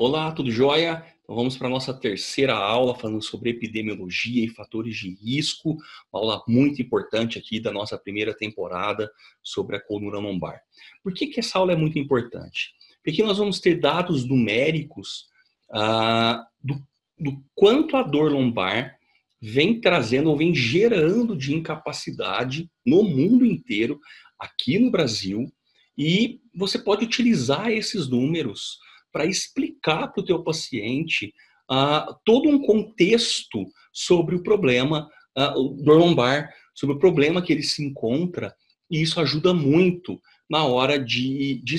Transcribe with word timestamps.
Olá, 0.00 0.32
tudo 0.32 0.50
jóia? 0.50 1.04
Então 1.22 1.36
vamos 1.36 1.58
para 1.58 1.66
a 1.66 1.70
nossa 1.70 1.92
terceira 1.92 2.54
aula 2.54 2.94
falando 2.94 3.20
sobre 3.20 3.50
epidemiologia 3.50 4.42
e 4.42 4.48
fatores 4.48 4.96
de 4.96 5.10
risco, 5.10 5.76
uma 6.10 6.22
aula 6.22 6.42
muito 6.48 6.80
importante 6.80 7.38
aqui 7.38 7.60
da 7.60 7.70
nossa 7.70 7.98
primeira 7.98 8.32
temporada 8.32 9.12
sobre 9.42 9.76
a 9.76 9.80
coluna 9.80 10.18
lombar. 10.18 10.58
Por 11.02 11.12
que, 11.12 11.26
que 11.26 11.40
essa 11.40 11.58
aula 11.58 11.74
é 11.74 11.76
muito 11.76 11.98
importante? 11.98 12.72
Porque 13.04 13.22
nós 13.22 13.36
vamos 13.36 13.60
ter 13.60 13.78
dados 13.78 14.24
numéricos 14.24 15.26
ah, 15.70 16.46
do, 16.64 16.82
do 17.18 17.44
quanto 17.54 17.94
a 17.94 18.02
dor 18.02 18.32
lombar 18.32 18.96
vem 19.38 19.82
trazendo 19.82 20.30
ou 20.30 20.36
vem 20.38 20.54
gerando 20.54 21.36
de 21.36 21.54
incapacidade 21.54 22.70
no 22.86 23.02
mundo 23.02 23.44
inteiro, 23.44 24.00
aqui 24.38 24.78
no 24.78 24.90
Brasil, 24.90 25.52
e 25.94 26.40
você 26.54 26.78
pode 26.78 27.04
utilizar 27.04 27.70
esses 27.70 28.08
números 28.08 28.78
para 29.12 29.26
explicar 29.26 30.08
para 30.08 30.20
o 30.20 30.24
teu 30.24 30.42
paciente 30.42 31.32
uh, 31.70 32.14
todo 32.24 32.48
um 32.48 32.60
contexto 32.60 33.66
sobre 33.92 34.34
o 34.34 34.42
problema 34.42 35.08
uh, 35.36 35.82
dor 35.82 35.98
lombar, 35.98 36.52
sobre 36.74 36.96
o 36.96 36.98
problema 36.98 37.42
que 37.42 37.52
ele 37.52 37.62
se 37.62 37.84
encontra, 37.84 38.54
e 38.90 39.00
isso 39.00 39.20
ajuda 39.20 39.54
muito 39.54 40.20
na 40.48 40.64
hora 40.64 40.98
de, 40.98 41.60
de 41.62 41.76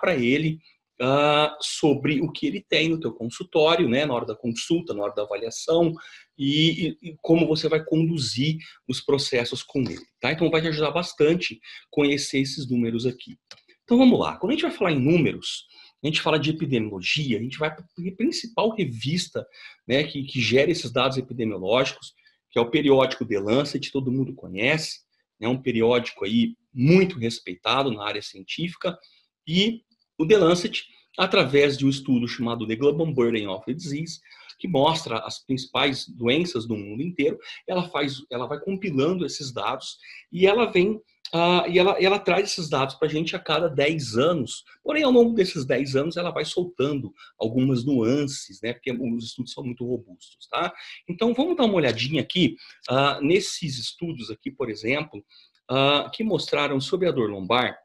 para 0.00 0.14
ele 0.14 0.58
uh, 1.02 1.56
sobre 1.60 2.20
o 2.20 2.30
que 2.30 2.46
ele 2.46 2.64
tem 2.68 2.88
no 2.88 3.00
teu 3.00 3.12
consultório, 3.12 3.88
né, 3.88 4.06
na 4.06 4.14
hora 4.14 4.26
da 4.26 4.36
consulta, 4.36 4.94
na 4.94 5.02
hora 5.02 5.14
da 5.14 5.22
avaliação, 5.22 5.92
e, 6.38 6.96
e, 7.02 7.16
como 7.20 7.46
você 7.46 7.68
vai 7.68 7.84
conduzir 7.84 8.58
os 8.88 9.00
processos 9.00 9.62
com 9.62 9.80
ele. 9.80 10.04
Tá? 10.20 10.32
Então 10.32 10.50
vai 10.50 10.60
te 10.60 10.68
ajudar 10.68 10.90
bastante 10.90 11.60
conhecer 11.90 12.40
esses 12.40 12.68
números 12.68 13.06
aqui. 13.06 13.36
Então 13.84 13.98
vamos 13.98 14.18
lá. 14.18 14.36
Quando 14.36 14.52
a 14.52 14.54
gente 14.54 14.62
vai 14.62 14.72
falar 14.72 14.92
em 14.92 15.00
números, 15.00 15.66
a 16.04 16.06
gente 16.06 16.20
fala 16.20 16.38
de 16.38 16.50
epidemiologia, 16.50 17.38
a 17.38 17.42
gente 17.42 17.58
vai 17.58 17.74
para 17.74 17.84
a 17.84 18.16
principal 18.16 18.74
revista 18.74 19.46
né, 19.88 20.04
que, 20.04 20.22
que 20.24 20.40
gera 20.40 20.70
esses 20.70 20.92
dados 20.92 21.16
epidemiológicos, 21.16 22.14
que 22.50 22.58
é 22.58 22.62
o 22.62 22.70
periódico 22.70 23.26
The 23.26 23.40
Lancet, 23.40 23.90
todo 23.90 24.12
mundo 24.12 24.34
conhece, 24.34 25.00
é 25.40 25.48
um 25.48 25.60
periódico 25.60 26.24
aí 26.24 26.56
muito 26.72 27.18
respeitado 27.18 27.90
na 27.90 28.06
área 28.06 28.22
científica, 28.22 28.98
e 29.46 29.82
o 30.18 30.26
The 30.26 30.36
Lancet, 30.36 30.84
através 31.18 31.76
de 31.76 31.86
um 31.86 31.90
estudo 31.90 32.28
chamado 32.28 32.66
The 32.66 32.76
Global 32.76 33.12
Burden 33.12 33.48
of 33.48 33.72
Disease, 33.72 34.20
que 34.58 34.68
mostra 34.68 35.18
as 35.20 35.44
principais 35.44 36.06
doenças 36.06 36.66
do 36.66 36.76
mundo 36.76 37.02
inteiro, 37.02 37.38
ela 37.66 37.88
faz, 37.88 38.22
ela 38.30 38.46
vai 38.46 38.60
compilando 38.60 39.24
esses 39.24 39.52
dados 39.52 39.96
e 40.30 40.46
ela 40.46 40.70
vem 40.70 41.00
Uh, 41.34 41.68
e 41.68 41.80
ela, 41.80 41.96
ela 42.00 42.18
traz 42.20 42.52
esses 42.52 42.68
dados 42.68 42.94
para 42.94 43.08
a 43.08 43.10
gente 43.10 43.34
a 43.34 43.40
cada 43.40 43.68
10 43.68 44.16
anos. 44.16 44.62
Porém, 44.84 45.02
ao 45.02 45.10
longo 45.10 45.34
desses 45.34 45.66
10 45.66 45.96
anos, 45.96 46.16
ela 46.16 46.30
vai 46.30 46.44
soltando 46.44 47.12
algumas 47.36 47.84
nuances, 47.84 48.60
né? 48.62 48.72
Porque 48.72 48.92
os 48.92 49.24
estudos 49.24 49.52
são 49.52 49.64
muito 49.64 49.84
robustos, 49.84 50.46
tá? 50.48 50.72
Então, 51.08 51.34
vamos 51.34 51.56
dar 51.56 51.64
uma 51.64 51.74
olhadinha 51.74 52.22
aqui 52.22 52.54
uh, 52.88 53.20
nesses 53.20 53.78
estudos 53.78 54.30
aqui, 54.30 54.48
por 54.48 54.70
exemplo, 54.70 55.24
uh, 55.68 56.08
que 56.12 56.22
mostraram 56.22 56.80
sobre 56.80 57.08
a 57.08 57.12
dor 57.12 57.28
lombar 57.28 57.83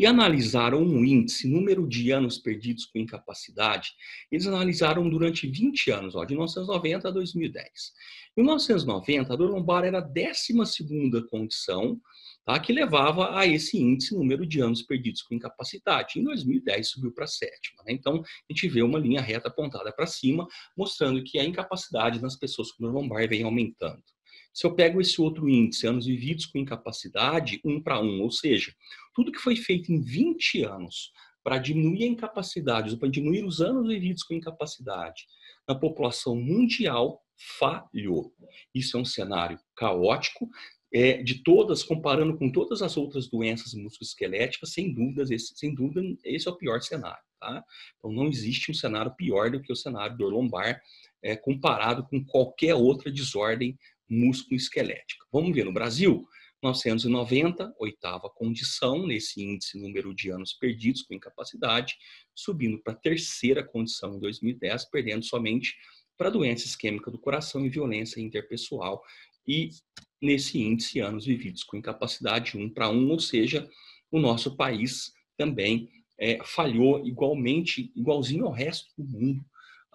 e 0.00 0.06
analisaram 0.06 0.82
um 0.82 1.04
índice, 1.04 1.46
número 1.46 1.86
de 1.86 2.10
anos 2.10 2.38
perdidos 2.38 2.86
com 2.86 2.98
incapacidade. 2.98 3.90
Eles 4.32 4.46
analisaram 4.46 5.06
durante 5.10 5.46
20 5.46 5.90
anos, 5.90 6.14
ó, 6.14 6.24
de 6.24 6.32
1990 6.32 7.06
a 7.06 7.10
2010. 7.10 7.68
Em 8.34 8.40
1990, 8.40 9.30
a 9.30 9.36
dor 9.36 9.50
lombar 9.50 9.84
era 9.84 9.98
a 9.98 10.00
12 10.00 10.54
condição 11.28 12.00
tá, 12.46 12.58
que 12.58 12.72
levava 12.72 13.38
a 13.38 13.46
esse 13.46 13.76
índice, 13.76 14.14
número 14.14 14.46
de 14.46 14.60
anos 14.60 14.80
perdidos 14.80 15.20
com 15.20 15.34
incapacidade. 15.34 16.18
Em 16.18 16.24
2010 16.24 16.88
subiu 16.88 17.12
para 17.12 17.24
a 17.24 17.28
sétima. 17.28 17.82
Né? 17.84 17.92
Então, 17.92 18.22
a 18.22 18.52
gente 18.54 18.70
vê 18.70 18.80
uma 18.80 18.98
linha 18.98 19.20
reta 19.20 19.48
apontada 19.48 19.92
para 19.92 20.06
cima, 20.06 20.48
mostrando 20.74 21.22
que 21.22 21.38
a 21.38 21.44
incapacidade 21.44 22.22
nas 22.22 22.36
pessoas 22.36 22.72
com 22.72 22.84
dor 22.84 22.94
lombar 22.94 23.28
vem 23.28 23.42
aumentando. 23.42 24.02
Se 24.52 24.66
eu 24.66 24.74
pego 24.74 25.00
esse 25.00 25.20
outro 25.20 25.48
índice, 25.48 25.86
anos 25.86 26.06
vividos 26.06 26.46
com 26.46 26.58
incapacidade, 26.58 27.60
um 27.64 27.80
para 27.80 28.00
um, 28.00 28.22
ou 28.22 28.30
seja, 28.30 28.74
tudo 29.14 29.32
que 29.32 29.38
foi 29.38 29.56
feito 29.56 29.92
em 29.92 30.00
20 30.00 30.64
anos 30.64 31.12
para 31.42 31.58
diminuir 31.58 32.04
a 32.04 32.08
incapacidade, 32.08 32.96
para 32.96 33.08
diminuir 33.08 33.44
os 33.44 33.60
anos 33.60 33.88
vividos 33.88 34.22
com 34.22 34.34
incapacidade 34.34 35.26
na 35.66 35.74
população 35.74 36.34
mundial, 36.34 37.22
falhou. 37.58 38.34
Isso 38.74 38.96
é 38.96 39.00
um 39.00 39.04
cenário 39.04 39.58
caótico, 39.74 40.50
é, 40.92 41.22
de 41.22 41.42
todas, 41.42 41.82
comparando 41.82 42.36
com 42.36 42.50
todas 42.50 42.82
as 42.82 42.96
outras 42.96 43.28
doenças 43.28 43.72
musculoesqueléticas, 43.74 44.72
sem 44.72 44.92
dúvidas, 44.92 45.30
esse, 45.30 45.56
sem 45.56 45.72
dúvida, 45.72 46.02
esse 46.24 46.48
é 46.48 46.50
o 46.50 46.56
pior 46.56 46.80
cenário. 46.82 47.22
Tá? 47.38 47.64
Então, 47.96 48.12
não 48.12 48.26
existe 48.28 48.70
um 48.70 48.74
cenário 48.74 49.14
pior 49.14 49.50
do 49.50 49.62
que 49.62 49.72
o 49.72 49.76
cenário 49.76 50.16
dor 50.16 50.32
lombar, 50.32 50.82
é, 51.22 51.36
comparado 51.36 52.04
com 52.04 52.22
qualquer 52.24 52.74
outra 52.74 53.10
desordem 53.10 53.78
musculoesquelética. 54.10 55.24
Vamos 55.32 55.54
ver 55.54 55.64
no 55.64 55.72
Brasil, 55.72 56.26
990, 56.62 57.74
oitava 57.78 58.28
condição 58.28 59.06
nesse 59.06 59.42
índice 59.42 59.78
número 59.80 60.14
de 60.14 60.30
anos 60.30 60.52
perdidos 60.52 61.02
com 61.02 61.14
incapacidade, 61.14 61.94
subindo 62.34 62.78
para 62.82 62.92
a 62.92 62.96
terceira 62.96 63.64
condição 63.64 64.14
em 64.14 64.20
2010, 64.20 64.90
perdendo 64.90 65.24
somente 65.24 65.74
para 66.18 66.28
doença 66.28 66.66
isquêmica 66.66 67.10
do 67.10 67.18
coração 67.18 67.64
e 67.64 67.70
violência 67.70 68.20
interpessoal. 68.20 69.02
E 69.46 69.70
nesse 70.20 70.58
índice, 70.58 71.00
anos 71.00 71.24
vividos 71.24 71.62
com 71.62 71.78
incapacidade 71.78 72.58
1 72.58 72.70
para 72.74 72.90
1, 72.90 73.10
ou 73.10 73.18
seja, 73.18 73.66
o 74.10 74.18
nosso 74.18 74.54
país 74.54 75.12
também 75.38 75.88
é, 76.18 76.38
falhou 76.44 77.06
igualmente, 77.06 77.90
igualzinho 77.96 78.44
ao 78.44 78.52
resto 78.52 78.90
do 78.98 79.04
mundo, 79.04 79.40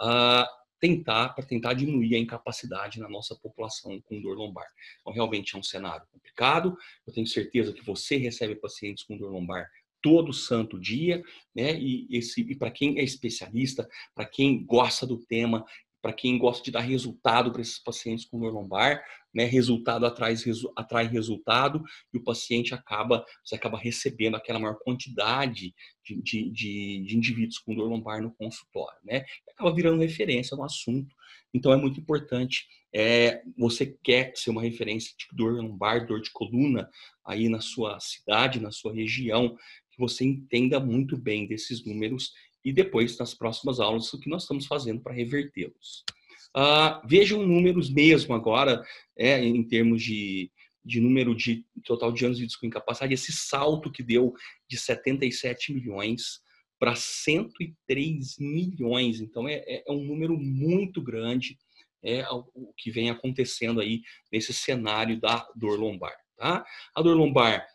uh, 0.02 0.47
tentar 0.85 1.29
para 1.29 1.44
tentar 1.44 1.73
diminuir 1.73 2.16
a 2.16 2.19
incapacidade 2.19 3.00
na 3.00 3.09
nossa 3.09 3.35
população 3.35 4.00
com 4.01 4.22
dor 4.22 4.38
lombar. 4.38 4.68
Então, 5.01 5.12
realmente 5.12 5.56
é 5.56 5.59
um 5.59 5.63
cenário 5.63 6.06
complicado. 6.12 6.78
Eu 7.07 7.13
tenho 7.13 7.25
certeza 7.25 7.73
que 7.73 7.84
você 7.84 8.18
recebe 8.18 8.56
pacientes 8.56 9.03
com 9.03 9.18
dor 9.18 9.31
lombar 9.31 9.68
todo 10.01 10.31
santo 10.31 10.79
dia, 10.79 11.23
né? 11.56 11.75
E, 11.79 12.07
esse, 12.12 12.41
e 12.41 12.56
para 12.56 12.69
quem 12.69 13.00
é 13.00 13.03
especialista, 13.03 13.90
para 14.13 14.25
quem 14.25 14.63
gosta 14.63 15.07
do 15.07 15.18
tema, 15.18 15.66
para 16.00 16.13
quem 16.13 16.38
gosta 16.38 16.63
de 16.63 16.69
dar 16.69 16.81
resultado 16.81 17.52
para 17.52 17.62
esses 17.62 17.79
pacientes 17.79 18.25
com 18.25 18.40
dor 18.40 18.53
lombar, 18.53 19.03
né? 19.35 19.44
Resultado 19.44 20.06
atrai, 20.06 20.34
resu, 20.34 20.72
atrai 20.75 21.07
resultado 21.07 21.84
e 22.13 22.18
o 22.18 22.23
paciente 22.23 22.73
acaba, 22.73 23.25
você 23.44 23.56
acaba 23.56 23.78
recebendo 23.78 24.35
aquela 24.35 24.59
maior 24.59 24.78
quantidade 24.79 25.75
de, 26.03 26.22
de, 26.22 26.50
de, 26.50 27.03
de 27.06 27.18
indivíduos 27.18 27.59
com 27.59 27.75
dor 27.75 27.90
lombar 27.90 28.22
no 28.22 28.34
consultório, 28.34 28.97
né? 29.03 29.25
E 29.46 29.51
acaba 29.51 29.75
virando 29.75 30.01
referência 30.01 30.56
no 30.56 30.63
assunto. 30.63 31.13
Então 31.53 31.73
é 31.73 31.78
muito 31.78 32.00
importante. 32.00 32.66
É, 32.94 33.41
você 33.57 33.97
quer 34.01 34.31
ser 34.35 34.51
uma 34.51 34.62
referência 34.62 35.13
de 35.19 35.25
dor 35.35 35.53
lombar, 35.53 36.07
dor 36.07 36.22
de 36.22 36.31
coluna 36.31 36.90
aí 37.25 37.50
na 37.50 37.59
sua 37.59 38.00
cidade, 38.00 38.62
na 38.62 38.72
sua 38.72 38.94
região, 38.94 39.57
que 39.91 40.00
você 40.00 40.23
entenda 40.23 40.79
muito 40.79 41.17
bem 41.17 41.46
desses 41.46 41.85
números 41.85 42.31
e 42.63 42.72
depois, 42.72 43.17
nas 43.17 43.34
próximas 43.34 43.79
aulas, 43.79 44.12
o 44.13 44.19
que 44.19 44.29
nós 44.29 44.44
estamos 44.44 44.66
fazendo 44.66 45.02
para 45.02 45.13
revertê-los. 45.13 46.03
Uh, 46.56 47.06
vejam 47.06 47.46
números 47.46 47.90
mesmo 47.90 48.34
agora, 48.34 48.82
é, 49.18 49.44
em 49.44 49.62
termos 49.62 50.02
de, 50.02 50.50
de 50.86 51.02
número 51.02 51.36
de 51.36 51.66
total 51.84 52.14
de 52.14 52.26
anos 52.26 52.38
de 52.38 52.58
com 52.58 52.66
incapacidade, 52.66 53.14
esse 53.14 53.34
salto 53.34 53.92
que 53.92 54.02
deu 54.02 54.34
de 54.70 54.78
77 54.78 55.74
milhões 55.74 56.40
para 56.80 56.96
103 56.96 58.38
milhões. 58.40 59.20
Então, 59.20 59.48
é, 59.50 59.56
é, 59.68 59.84
é 59.86 59.92
um 59.92 60.04
número 60.06 60.38
muito 60.38 61.02
grande 61.02 61.58
é, 62.04 62.24
o 62.30 62.72
que 62.78 62.92
vem 62.92 63.10
acontecendo 63.10 63.82
aí 63.82 64.02
nesse 64.32 64.54
cenário 64.54 65.20
da 65.20 65.46
dor 65.56 65.80
lombar. 65.80 66.16
Tá? 66.38 66.64
A 66.96 67.02
dor 67.02 67.18
lombar 67.18 67.66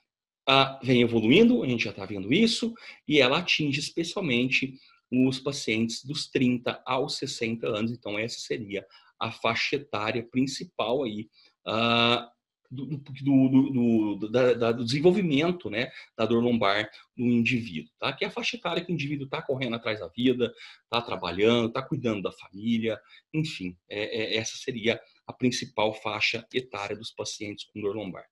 vem 0.83 1.03
evoluindo, 1.03 1.63
a 1.63 1.69
gente 1.69 1.85
já 1.85 1.91
está 1.91 2.05
vendo 2.05 2.33
isso, 2.33 2.73
e 3.07 3.21
ela 3.21 3.39
atinge 3.39 3.79
especialmente 3.79 4.75
os 5.11 5.39
pacientes 5.39 6.05
dos 6.05 6.29
30 6.29 6.83
aos 6.85 7.17
60 7.17 7.67
anos. 7.67 7.93
Então, 7.93 8.19
essa 8.19 8.39
seria 8.39 8.87
a 9.19 9.31
faixa 9.31 9.77
etária 9.77 10.23
principal 10.31 11.03
aí 11.03 11.29
uh, 11.67 12.29
do, 12.71 12.87
do, 12.87 14.17
do, 14.17 14.29
da, 14.29 14.73
do, 14.73 14.85
desenvolvimento 14.85 15.69
né, 15.69 15.91
da 16.17 16.25
dor 16.25 16.43
lombar 16.43 16.89
no 17.17 17.27
indivíduo, 17.27 17.91
tá? 17.99 18.13
Que 18.13 18.25
é 18.25 18.29
a 18.29 18.31
faixa 18.31 18.57
etária 18.57 18.85
que 18.85 18.93
o 18.93 18.95
indivíduo 18.95 19.25
está 19.25 19.43
correndo 19.43 19.75
atrás 19.75 19.99
da 19.99 20.07
vida, 20.09 20.55
está 20.85 21.03
trabalhando, 21.03 21.69
está 21.69 21.83
cuidando 21.83 22.23
da 22.23 22.33
família, 22.33 22.99
enfim, 23.35 23.77
é, 23.89 24.37
é, 24.37 24.37
essa 24.37 24.57
seria 24.57 25.01
a 25.27 25.33
principal 25.33 25.93
faixa 25.95 26.47
etária 26.55 26.97
dos 26.97 27.11
pacientes 27.11 27.65
com 27.65 27.81
dor 27.81 27.97
lombar. 27.97 28.25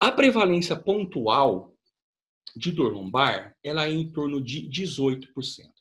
A 0.00 0.10
prevalência 0.10 0.74
pontual 0.74 1.73
de 2.56 2.70
dor 2.72 2.92
lombar, 2.92 3.56
ela 3.62 3.86
é 3.86 3.90
em 3.90 4.10
torno 4.10 4.40
de 4.40 4.68
18%. 4.68 5.28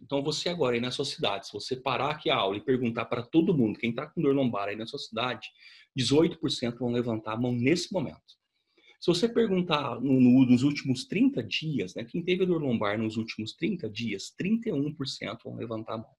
Então, 0.02 0.24
você 0.24 0.50
agora 0.50 0.75
aí 0.75 0.81
na 0.81 0.92
sua 0.92 1.06
cidade, 1.06 1.48
se 1.48 1.54
você 1.54 1.75
parar 1.75 2.12
aqui 2.12 2.30
a 2.30 2.36
aula 2.36 2.58
e 2.58 2.62
perguntar 2.62 3.06
para 3.06 3.22
todo 3.22 3.56
mundo, 3.56 3.80
quem 3.80 3.92
está 3.92 4.08
com 4.08 4.22
dor 4.22 4.36
lombar 4.36 4.70
aí 4.70 4.75
na 4.75 4.86
sua 4.86 5.00
cidade, 5.00 5.50
18% 5.98 6.78
vão 6.80 6.92
levantar 6.92 7.34
a 7.34 7.38
mão 7.38 7.52
nesse 7.52 7.94
momento. 7.94 8.22
Se 9.00 9.08
você 9.08 9.28
perguntar 9.28 10.00
no, 10.00 10.20
no, 10.20 10.46
nos 10.46 10.64
últimos 10.64 11.06
30 11.06 11.44
dias, 11.44 11.94
né, 11.94 12.06
quem 12.06 12.24
teve 12.24 12.46
dor 12.46 12.62
lombar 12.62 12.98
nos 12.98 13.18
últimos 13.18 13.54
30 13.54 13.90
dias, 13.90 14.34
31% 14.42 15.40
vão 15.44 15.56
levantar 15.56 15.96
a 15.96 15.98
mão. 15.98 16.10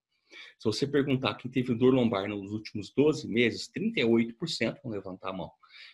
Se 0.59 0.65
você 0.65 0.87
perguntar 0.87 1.35
quem 1.37 1.51
teve 1.51 1.75
dor 1.75 1.95
lombar 1.95 2.29
nos 2.29 2.53
últimos 2.53 2.93
12 2.95 3.27
meses, 3.29 3.71
38% 3.75 4.83
vão 4.83 4.93
levantar 4.93 5.31
a 5.31 5.33
mão. 5.33 5.51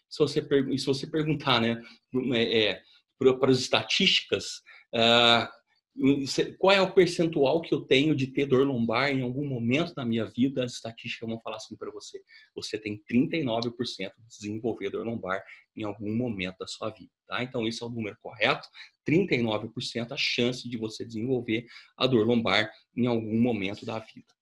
Se 0.09 0.19
você, 0.19 0.43
se 0.77 0.87
você 0.87 1.07
perguntar 1.07 1.61
né, 1.61 1.81
é, 2.35 2.65
é, 2.65 2.83
para 3.39 3.51
as 3.51 3.59
estatísticas, 3.59 4.63
uh, 4.95 5.47
qual 6.59 6.75
é 6.75 6.81
o 6.81 6.93
percentual 6.93 7.61
que 7.61 7.75
eu 7.75 7.81
tenho 7.83 8.15
de 8.15 8.29
ter 8.29 8.47
dor 8.47 8.67
lombar 8.67 9.11
em 9.11 9.23
algum 9.23 9.47
momento 9.47 9.95
da 9.95 10.05
minha 10.05 10.25
vida? 10.25 10.65
As 10.65 10.75
estatísticas 10.75 11.29
vão 11.29 11.41
falar 11.41 11.57
assim 11.57 11.77
para 11.77 11.91
você. 11.91 12.23
Você 12.55 12.79
tem 12.79 13.03
39% 13.11 13.75
de 13.99 14.11
desenvolver 14.29 14.91
dor 14.91 15.05
lombar 15.05 15.43
em 15.77 15.83
algum 15.83 16.15
momento 16.15 16.59
da 16.59 16.67
sua 16.67 16.91
vida, 16.91 17.11
tá? 17.27 17.43
Então, 17.43 17.67
esse 17.67 17.83
é 17.83 17.87
o 17.87 17.91
número 17.91 18.17
correto. 18.23 18.67
39% 19.07 20.13
a 20.13 20.17
chance 20.17 20.69
de 20.69 20.79
você 20.79 21.05
desenvolver 21.05 21.67
a 21.97 22.07
dor 22.07 22.27
lombar 22.27 22.71
em 22.97 23.07
algum 23.07 23.41
momento 23.41 23.85
da 23.85 23.99
vida. 23.99 24.33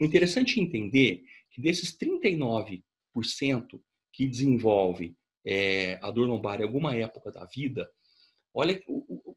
O 0.00 0.04
interessante 0.04 0.58
é 0.58 0.62
entender 0.62 1.22
que 1.50 1.60
desses 1.60 1.96
39% 1.96 2.82
que 4.12 4.26
desenvolve 4.26 5.14
é, 5.46 5.98
a 6.02 6.10
dor 6.10 6.26
lombar 6.26 6.60
em 6.60 6.64
alguma 6.64 6.96
época 6.96 7.30
da 7.30 7.44
vida, 7.44 7.88
olha, 8.54 8.80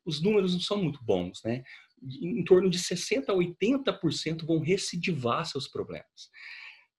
os 0.05 0.21
números 0.21 0.53
não 0.53 0.61
são 0.61 0.81
muito 0.81 1.03
bons, 1.03 1.41
né? 1.43 1.63
Em 2.21 2.43
torno 2.43 2.69
de 2.69 2.77
60% 2.77 3.29
a 3.29 3.33
80% 3.33 4.45
vão 4.45 4.59
recidivar 4.59 5.45
seus 5.45 5.67
problemas. 5.67 6.29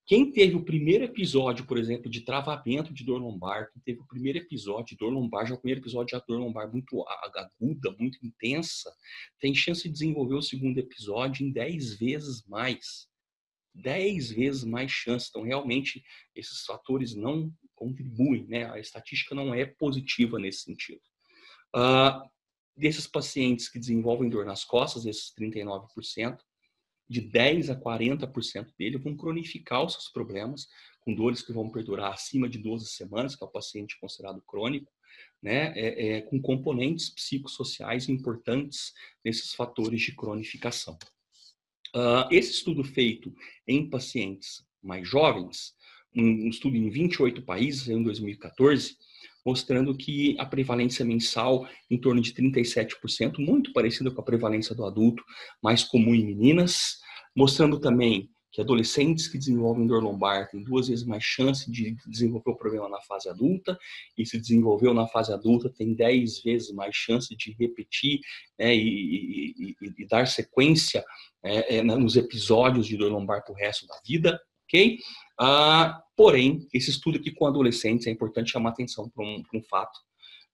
Quem 0.09 0.32
teve 0.32 0.56
o 0.56 0.65
primeiro 0.65 1.05
episódio, 1.05 1.67
por 1.67 1.76
exemplo, 1.76 2.11
de 2.11 2.23
travamento 2.23 2.94
de 2.94 3.05
dor 3.05 3.19
lombar, 3.19 3.70
quem 3.70 3.82
teve 3.82 4.00
o 4.00 4.06
primeiro 4.06 4.38
episódio 4.38 4.87
de 4.87 4.97
dor 4.97 5.11
lombar, 5.11 5.47
já 5.47 5.55
é 5.55 5.56
o 5.56 5.61
primeiro 5.61 5.82
episódio 5.82 6.19
de 6.19 6.25
dor 6.26 6.41
lombar 6.41 6.73
muito 6.73 7.05
aguda, 7.37 7.94
muito 7.99 8.19
intensa, 8.26 8.91
tem 9.38 9.55
chance 9.55 9.82
de 9.82 9.91
desenvolver 9.91 10.35
o 10.35 10.41
segundo 10.41 10.79
episódio 10.79 11.47
em 11.47 11.53
10 11.53 11.99
vezes 11.99 12.43
mais. 12.47 13.06
10 13.75 14.31
vezes 14.32 14.65
mais 14.65 14.91
chance. 14.91 15.29
Então, 15.29 15.43
realmente, 15.43 16.03
esses 16.35 16.65
fatores 16.65 17.15
não 17.15 17.53
contribuem, 17.76 18.47
né? 18.47 18.65
A 18.73 18.79
estatística 18.79 19.35
não 19.35 19.55
é 19.55 19.67
positiva 19.67 20.38
nesse 20.38 20.62
sentido. 20.62 21.03
Uh, 21.75 22.29
desses 22.76 23.06
pacientes 23.06 23.69
que 23.69 23.79
desenvolvem 23.79 24.29
dor 24.29 24.47
nas 24.47 24.65
costas, 24.65 25.05
esses 25.05 25.32
39%, 25.35 26.38
de 27.09 27.20
10 27.23 27.70
a 27.70 27.76
40% 27.76 28.73
dele 28.79 28.99
vão 28.99 29.17
cronificar 29.17 29.85
os 29.85 29.94
seus 29.94 30.09
problemas, 30.09 30.69
com 31.00 31.15
dores 31.15 31.41
que 31.41 31.53
vão 31.53 31.70
perdurar 31.70 32.12
acima 32.12 32.49
de 32.49 32.59
12 32.59 32.87
semanas, 32.87 33.35
que 33.35 33.43
é 33.43 33.47
o 33.47 33.50
paciente 33.50 33.99
considerado 33.99 34.43
crônico, 34.43 34.93
né, 35.43 35.73
é, 35.75 36.09
é, 36.09 36.20
com 36.23 36.41
componentes 36.41 37.09
psicossociais 37.11 38.09
importantes 38.09 38.93
nesses 39.25 39.55
fatores 39.55 40.03
de 40.03 40.15
cronificação. 40.15 40.99
Uh, 41.97 42.29
esse 42.31 42.53
estudo 42.53 42.85
feito 42.85 43.35
em 43.67 43.88
pacientes 43.88 44.62
mais 44.82 45.09
jovens, 45.09 45.75
um, 46.15 46.23
um 46.23 46.49
estudo 46.49 46.76
em 46.76 46.91
28 46.91 47.43
países, 47.43 47.88
em 47.88 48.03
2014, 48.03 48.97
mostrando 49.48 49.96
que 49.96 50.36
a 50.38 50.44
prevalência 50.44 51.06
mensal 51.06 51.66
em 51.90 51.98
torno 51.98 52.20
de 52.20 52.34
37%, 52.34 53.38
muito 53.38 53.72
parecida 53.72 54.10
com 54.10 54.20
a 54.20 54.24
prevalência 54.24 54.74
do 54.74 54.84
adulto, 54.84 55.24
mais 55.62 55.82
comum 55.82 56.14
em 56.14 56.22
meninas, 56.22 56.98
mostrando 57.34 57.80
também 57.80 58.28
que 58.52 58.60
adolescentes 58.60 59.26
que 59.26 59.38
desenvolvem 59.38 59.86
dor 59.86 60.02
lombar 60.02 60.50
têm 60.50 60.62
duas 60.62 60.88
vezes 60.88 61.06
mais 61.06 61.24
chance 61.24 61.70
de 61.70 61.96
desenvolver 62.06 62.50
o 62.50 62.56
problema 62.56 62.90
na 62.90 63.00
fase 63.00 63.26
adulta, 63.30 63.78
e 64.18 64.26
se 64.26 64.38
desenvolveu 64.38 64.92
na 64.92 65.06
fase 65.06 65.32
adulta 65.32 65.70
tem 65.70 65.94
dez 65.94 66.42
vezes 66.42 66.70
mais 66.72 66.94
chance 66.94 67.34
de 67.34 67.56
repetir 67.58 68.20
né, 68.58 68.76
e, 68.76 68.80
e, 68.80 69.76
e, 69.80 70.02
e, 70.02 70.06
dar 70.06 70.26
sequência 70.26 71.02
é, 71.42 71.76
é, 71.76 71.82
nos 71.82 72.16
episódios 72.16 72.86
de 72.86 72.98
dor 72.98 73.10
lombar 73.10 73.42
para 73.42 73.52
o 73.52 73.56
resto 73.56 73.86
da 73.86 73.98
vida, 74.06 74.38
ok? 74.69 74.99
Ah, 75.41 76.03
porém, 76.17 76.69
esse 76.73 76.91
estudo 76.91 77.19
aqui 77.19 77.31
com 77.31 77.47
adolescentes 77.47 78.06
é 78.06 78.11
importante 78.11 78.50
chamar 78.50 78.70
atenção 78.70 79.09
para 79.09 79.25
um, 79.25 79.43
um, 79.55 79.62
fato 79.62 79.99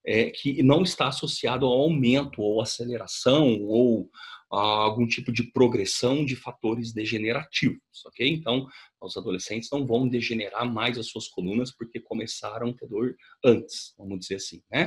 é, 0.06 0.30
que 0.30 0.62
não 0.62 0.82
está 0.82 1.08
associado 1.08 1.66
ao 1.66 1.72
aumento 1.72 2.40
ou 2.40 2.62
aceleração 2.62 3.60
ou 3.62 4.08
algum 4.50 5.06
tipo 5.06 5.32
de 5.32 5.50
progressão 5.50 6.24
de 6.24 6.36
fatores 6.36 6.92
degenerativos, 6.92 7.80
ok? 8.06 8.28
Então, 8.28 8.68
os 9.00 9.16
adolescentes 9.16 9.68
não 9.72 9.84
vão 9.84 10.08
degenerar 10.08 10.70
mais 10.70 10.96
as 10.96 11.08
suas 11.08 11.26
colunas 11.26 11.74
porque 11.74 11.98
começaram 11.98 12.68
a 12.68 12.72
ter 12.72 12.86
dor 12.86 13.16
antes, 13.44 13.94
vamos 13.98 14.20
dizer 14.20 14.36
assim, 14.36 14.62
né? 14.70 14.86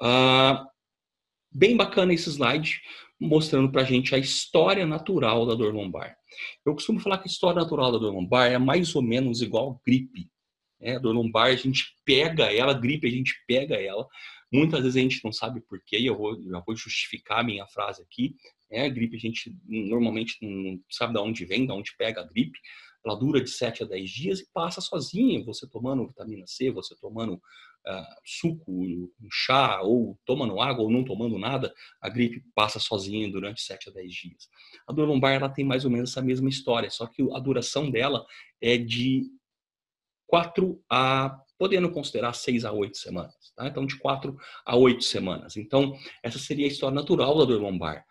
Ah, 0.00 0.64
bem 1.50 1.76
bacana 1.76 2.14
esse 2.14 2.30
slide, 2.30 2.80
mostrando 3.20 3.70
para 3.70 3.82
a 3.82 3.84
gente 3.84 4.14
a 4.14 4.18
história 4.18 4.86
natural 4.86 5.46
da 5.46 5.54
dor 5.54 5.74
lombar. 5.74 6.16
Eu 6.64 6.74
costumo 6.74 6.98
falar 6.98 7.18
que 7.18 7.28
a 7.28 7.30
história 7.30 7.60
natural 7.60 7.92
da 7.92 7.98
dor 7.98 8.14
lombar 8.14 8.50
é 8.50 8.58
mais 8.58 8.94
ou 8.96 9.02
menos 9.02 9.42
igual 9.42 9.80
gripe. 9.86 10.30
Né? 10.80 10.96
A 10.96 10.98
dor 10.98 11.14
lombar, 11.14 11.48
a 11.48 11.56
gente 11.56 11.96
pega 12.04 12.44
ela, 12.52 12.72
a 12.72 12.78
gripe, 12.78 13.06
a 13.06 13.10
gente 13.10 13.34
pega 13.46 13.74
ela. 13.74 14.06
Muitas 14.50 14.80
vezes 14.80 14.96
a 14.96 15.00
gente 15.00 15.20
não 15.22 15.32
sabe 15.32 15.60
porquê, 15.60 15.98
e 15.98 16.06
eu 16.06 16.16
vou, 16.16 16.42
já 16.42 16.60
vou 16.60 16.74
justificar 16.74 17.40
a 17.40 17.44
minha 17.44 17.66
frase 17.66 18.02
aqui. 18.02 18.34
Né? 18.70 18.86
A 18.86 18.88
gripe, 18.88 19.16
a 19.16 19.20
gente 19.20 19.54
normalmente 19.66 20.36
não 20.40 20.80
sabe 20.90 21.12
de 21.12 21.20
onde 21.20 21.44
vem, 21.44 21.66
de 21.66 21.72
onde 21.72 21.94
pega 21.96 22.22
a 22.22 22.24
gripe. 22.24 22.58
Ela 23.04 23.14
dura 23.14 23.40
de 23.40 23.50
7 23.50 23.82
a 23.82 23.86
10 23.86 24.10
dias 24.10 24.40
e 24.40 24.52
passa 24.52 24.80
sozinha, 24.80 25.44
você 25.44 25.66
tomando 25.68 26.06
vitamina 26.06 26.46
C, 26.46 26.70
você 26.70 26.94
tomando 27.00 27.40
uh, 27.86 28.14
suco, 28.24 28.70
um 28.70 29.28
chá, 29.30 29.80
ou 29.82 30.18
tomando 30.24 30.60
água 30.60 30.84
ou 30.84 30.90
não 30.90 31.04
tomando 31.04 31.38
nada, 31.38 31.72
a 32.00 32.08
gripe 32.08 32.42
passa 32.54 32.78
sozinha 32.78 33.30
durante 33.30 33.60
7 33.62 33.88
a 33.90 33.92
10 33.92 34.12
dias. 34.12 34.48
A 34.88 34.92
dor 34.92 35.08
lombar 35.08 35.32
ela 35.32 35.48
tem 35.48 35.64
mais 35.64 35.84
ou 35.84 35.90
menos 35.90 36.10
essa 36.10 36.22
mesma 36.22 36.48
história, 36.48 36.90
só 36.90 37.06
que 37.06 37.22
a 37.34 37.38
duração 37.38 37.90
dela 37.90 38.24
é 38.60 38.76
de 38.76 39.24
4 40.26 40.82
a 40.90 41.38
podendo 41.58 41.90
considerar 41.90 42.32
6 42.32 42.64
a 42.64 42.72
8 42.72 42.96
semanas, 42.96 43.52
tá? 43.54 43.68
Então 43.68 43.84
de 43.84 43.94
4 43.98 44.34
a 44.64 44.76
8 44.76 45.04
semanas. 45.04 45.58
Então, 45.58 45.94
essa 46.22 46.38
seria 46.38 46.64
a 46.64 46.68
história 46.68 46.94
natural 46.94 47.36
da 47.36 47.44
dor 47.44 47.60
lombar. 47.60 48.02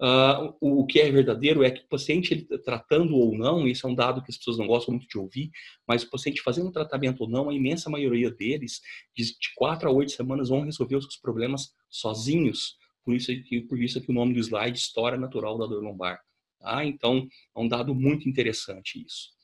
Uh, 0.00 0.54
o, 0.60 0.86
que 0.86 1.00
é 1.00 1.10
verdadeiro 1.10 1.62
é 1.62 1.70
que 1.70 1.82
o 1.82 1.88
paciente 1.88 2.34
ele, 2.34 2.44
tratando 2.58 3.14
ou 3.16 3.36
não, 3.36 3.66
isso 3.66 3.86
é 3.86 3.90
um 3.90 3.94
dado 3.94 4.22
que 4.22 4.30
as 4.30 4.36
pessoas 4.36 4.58
não 4.58 4.66
gostam 4.66 4.94
muito 4.94 5.08
de 5.08 5.18
ouvir, 5.18 5.50
mas 5.86 6.02
o 6.02 6.10
paciente 6.10 6.42
fazendo 6.42 6.72
tratamento 6.72 7.22
ou 7.22 7.28
não, 7.28 7.48
a 7.48 7.54
imensa 7.54 7.88
maioria 7.88 8.30
deles, 8.30 8.80
de, 9.16 9.32
4 9.56 9.88
a 9.88 9.92
8 9.92 10.12
semanas, 10.12 10.48
vão 10.48 10.62
resolver 10.62 10.96
os 10.96 11.04
seus 11.04 11.16
problemas 11.16 11.72
sozinhos. 11.88 12.76
Por 13.04 13.14
isso, 13.14 13.32
que, 13.44 13.60
por 13.62 13.80
isso 13.80 14.00
que 14.00 14.10
o 14.10 14.14
nome 14.14 14.34
do 14.34 14.40
slide, 14.40 14.78
História 14.78 15.18
Natural 15.18 15.58
da 15.58 15.66
Dor 15.66 15.82
Lombar. 15.82 16.20
Tá? 16.58 16.84
Então, 16.84 17.26
é 17.56 17.60
um 17.60 17.68
dado 17.68 17.94
muito 17.94 18.28
interessante 18.28 19.04
isso. 19.04 19.34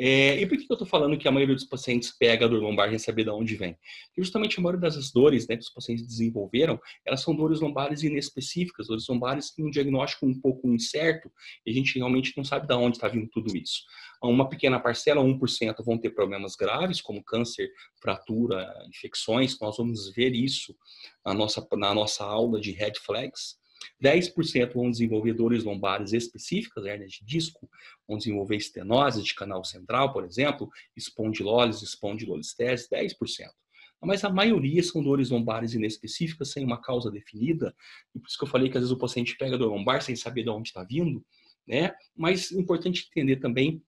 É, 0.00 0.40
e 0.40 0.46
por 0.46 0.56
que 0.56 0.64
eu 0.70 0.74
estou 0.74 0.86
falando 0.86 1.18
que 1.18 1.26
a 1.26 1.32
maioria 1.32 1.56
dos 1.56 1.64
pacientes 1.64 2.16
pega 2.16 2.44
a 2.44 2.48
dor 2.48 2.62
lombar 2.62 2.88
sem 2.90 3.00
saber 3.00 3.24
de 3.24 3.30
onde 3.30 3.56
vem? 3.56 3.76
Porque 4.06 4.22
justamente 4.22 4.56
a 4.56 4.62
maioria 4.62 4.80
das 4.80 5.10
dores 5.10 5.48
né, 5.48 5.56
que 5.56 5.64
os 5.64 5.70
pacientes 5.70 6.06
desenvolveram, 6.06 6.80
elas 7.04 7.20
são 7.20 7.34
dores 7.34 7.58
lombares 7.60 8.04
inespecíficas, 8.04 8.86
dores 8.86 9.08
lombares 9.08 9.50
que 9.50 9.60
um 9.60 9.68
diagnóstico 9.68 10.24
um 10.24 10.40
pouco 10.40 10.68
incerto, 10.72 11.32
e 11.66 11.72
a 11.72 11.74
gente 11.74 11.98
realmente 11.98 12.32
não 12.36 12.44
sabe 12.44 12.68
de 12.68 12.74
onde 12.74 12.96
está 12.96 13.08
vindo 13.08 13.28
tudo 13.28 13.56
isso. 13.56 13.82
Uma 14.22 14.48
pequena 14.48 14.78
parcela, 14.78 15.20
1%, 15.20 15.84
vão 15.84 15.98
ter 15.98 16.10
problemas 16.10 16.54
graves, 16.54 17.00
como 17.00 17.22
câncer, 17.22 17.68
fratura, 18.00 18.72
infecções, 18.88 19.58
nós 19.60 19.76
vamos 19.76 20.12
ver 20.14 20.32
isso 20.32 20.76
na 21.26 21.34
nossa, 21.34 21.66
na 21.76 21.92
nossa 21.92 22.24
aula 22.24 22.60
de 22.60 22.70
red 22.70 22.94
flags. 23.04 23.57
10% 24.02 24.72
vão 24.74 24.90
desenvolver 24.90 25.34
dores 25.34 25.64
lombares 25.64 26.12
específicas, 26.12 26.84
hernias 26.84 27.12
de 27.12 27.24
disco, 27.24 27.68
vão 28.06 28.18
desenvolver 28.18 28.56
estenose 28.56 29.22
de 29.22 29.34
canal 29.34 29.64
central, 29.64 30.12
por 30.12 30.24
exemplo, 30.24 30.70
espondilólise, 30.96 31.84
espondilolistese, 31.84 32.88
10%. 32.90 33.14
Mas 34.00 34.22
a 34.22 34.30
maioria 34.30 34.82
são 34.82 35.02
dores 35.02 35.30
lombares 35.30 35.74
inespecíficas, 35.74 36.52
sem 36.52 36.64
uma 36.64 36.80
causa 36.80 37.10
definida, 37.10 37.74
e 38.14 38.18
por 38.20 38.28
isso 38.28 38.38
que 38.38 38.44
eu 38.44 38.48
falei 38.48 38.70
que 38.70 38.78
às 38.78 38.82
vezes 38.82 38.96
o 38.96 38.98
paciente 38.98 39.36
pega 39.36 39.58
dor 39.58 39.70
lombar 39.70 40.02
sem 40.02 40.14
saber 40.14 40.44
de 40.44 40.50
onde 40.50 40.68
está 40.68 40.84
vindo, 40.84 41.24
né? 41.66 41.92
Mas 42.16 42.52
é 42.52 42.60
importante 42.60 43.08
entender 43.10 43.36
também 43.36 43.82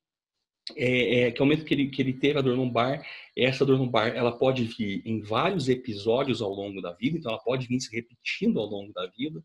é, 0.77 1.21
é, 1.21 1.31
que 1.31 1.41
ao 1.41 1.47
momento 1.47 1.65
que 1.65 1.75
ele, 1.75 1.89
que 1.89 2.03
ele 2.03 2.13
teve 2.13 2.39
a 2.39 2.43
dor 2.43 2.57
lombar, 2.57 3.05
essa 3.37 3.65
dor 3.65 3.79
lombar 3.79 4.09
ela 4.09 4.37
pode 4.37 4.65
vir 4.65 5.03
em 5.05 5.21
vários 5.21 5.69
episódios 5.69 6.43
ao 6.43 6.53
longo 6.53 6.81
da 6.81 6.93
vida, 6.93 7.17
então 7.17 7.33
ela 7.33 7.41
pode 7.41 7.67
vir 7.67 7.81
se 7.81 7.95
repetindo 7.95 8.59
ao 8.59 8.67
longo 8.67 8.93
da 8.93 9.07
vida, 9.07 9.43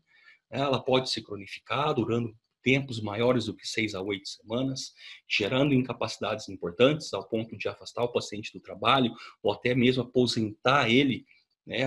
ela 0.50 0.82
pode 0.82 1.10
se 1.10 1.22
cronificar, 1.22 1.94
durando 1.94 2.36
tempos 2.62 3.00
maiores 3.00 3.44
do 3.46 3.54
que 3.54 3.66
seis 3.66 3.94
a 3.94 4.02
oito 4.02 4.28
semanas, 4.28 4.92
gerando 5.28 5.72
incapacidades 5.72 6.48
importantes 6.48 7.14
ao 7.14 7.28
ponto 7.28 7.56
de 7.56 7.68
afastar 7.68 8.02
o 8.02 8.12
paciente 8.12 8.52
do 8.52 8.58
trabalho 8.58 9.14
ou 9.40 9.52
até 9.52 9.72
mesmo 9.72 10.02
aposentar 10.02 10.90
ele, 10.90 11.24
né, 11.64 11.84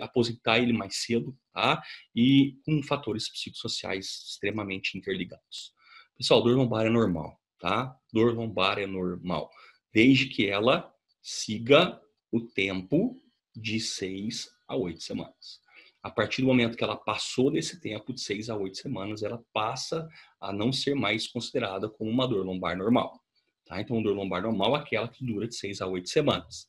aposentar 0.00 0.58
ele 0.58 0.72
mais 0.72 1.02
cedo, 1.02 1.36
tá? 1.52 1.82
E 2.14 2.56
com 2.64 2.80
fatores 2.80 3.28
psicossociais 3.28 4.06
extremamente 4.28 4.96
interligados. 4.96 5.72
Pessoal, 6.16 6.42
dor 6.42 6.56
lombar 6.56 6.86
é 6.86 6.90
normal, 6.90 7.40
tá? 7.58 7.96
Dor 8.12 8.34
lombar 8.34 8.78
é 8.78 8.86
normal, 8.86 9.50
desde 9.92 10.26
que 10.26 10.46
ela 10.46 10.92
siga 11.20 12.00
o 12.30 12.40
tempo 12.40 13.20
de 13.54 13.80
seis 13.80 14.48
a 14.68 14.76
oito 14.76 15.02
semanas. 15.02 15.60
A 16.08 16.10
partir 16.10 16.40
do 16.40 16.48
momento 16.48 16.74
que 16.74 16.82
ela 16.82 16.96
passou 16.96 17.50
desse 17.50 17.78
tempo 17.78 18.14
de 18.14 18.22
seis 18.22 18.48
a 18.48 18.56
oito 18.56 18.78
semanas, 18.78 19.22
ela 19.22 19.44
passa 19.52 20.08
a 20.40 20.50
não 20.50 20.72
ser 20.72 20.94
mais 20.94 21.28
considerada 21.28 21.86
como 21.86 22.10
uma 22.10 22.26
dor 22.26 22.46
lombar 22.46 22.78
normal. 22.78 23.20
Tá? 23.66 23.78
Então, 23.78 24.02
dor 24.02 24.16
lombar 24.16 24.42
normal 24.42 24.74
é 24.74 24.80
aquela 24.80 25.06
que 25.06 25.22
dura 25.22 25.46
de 25.46 25.54
seis 25.54 25.82
a 25.82 25.86
oito 25.86 26.08
semanas. 26.08 26.66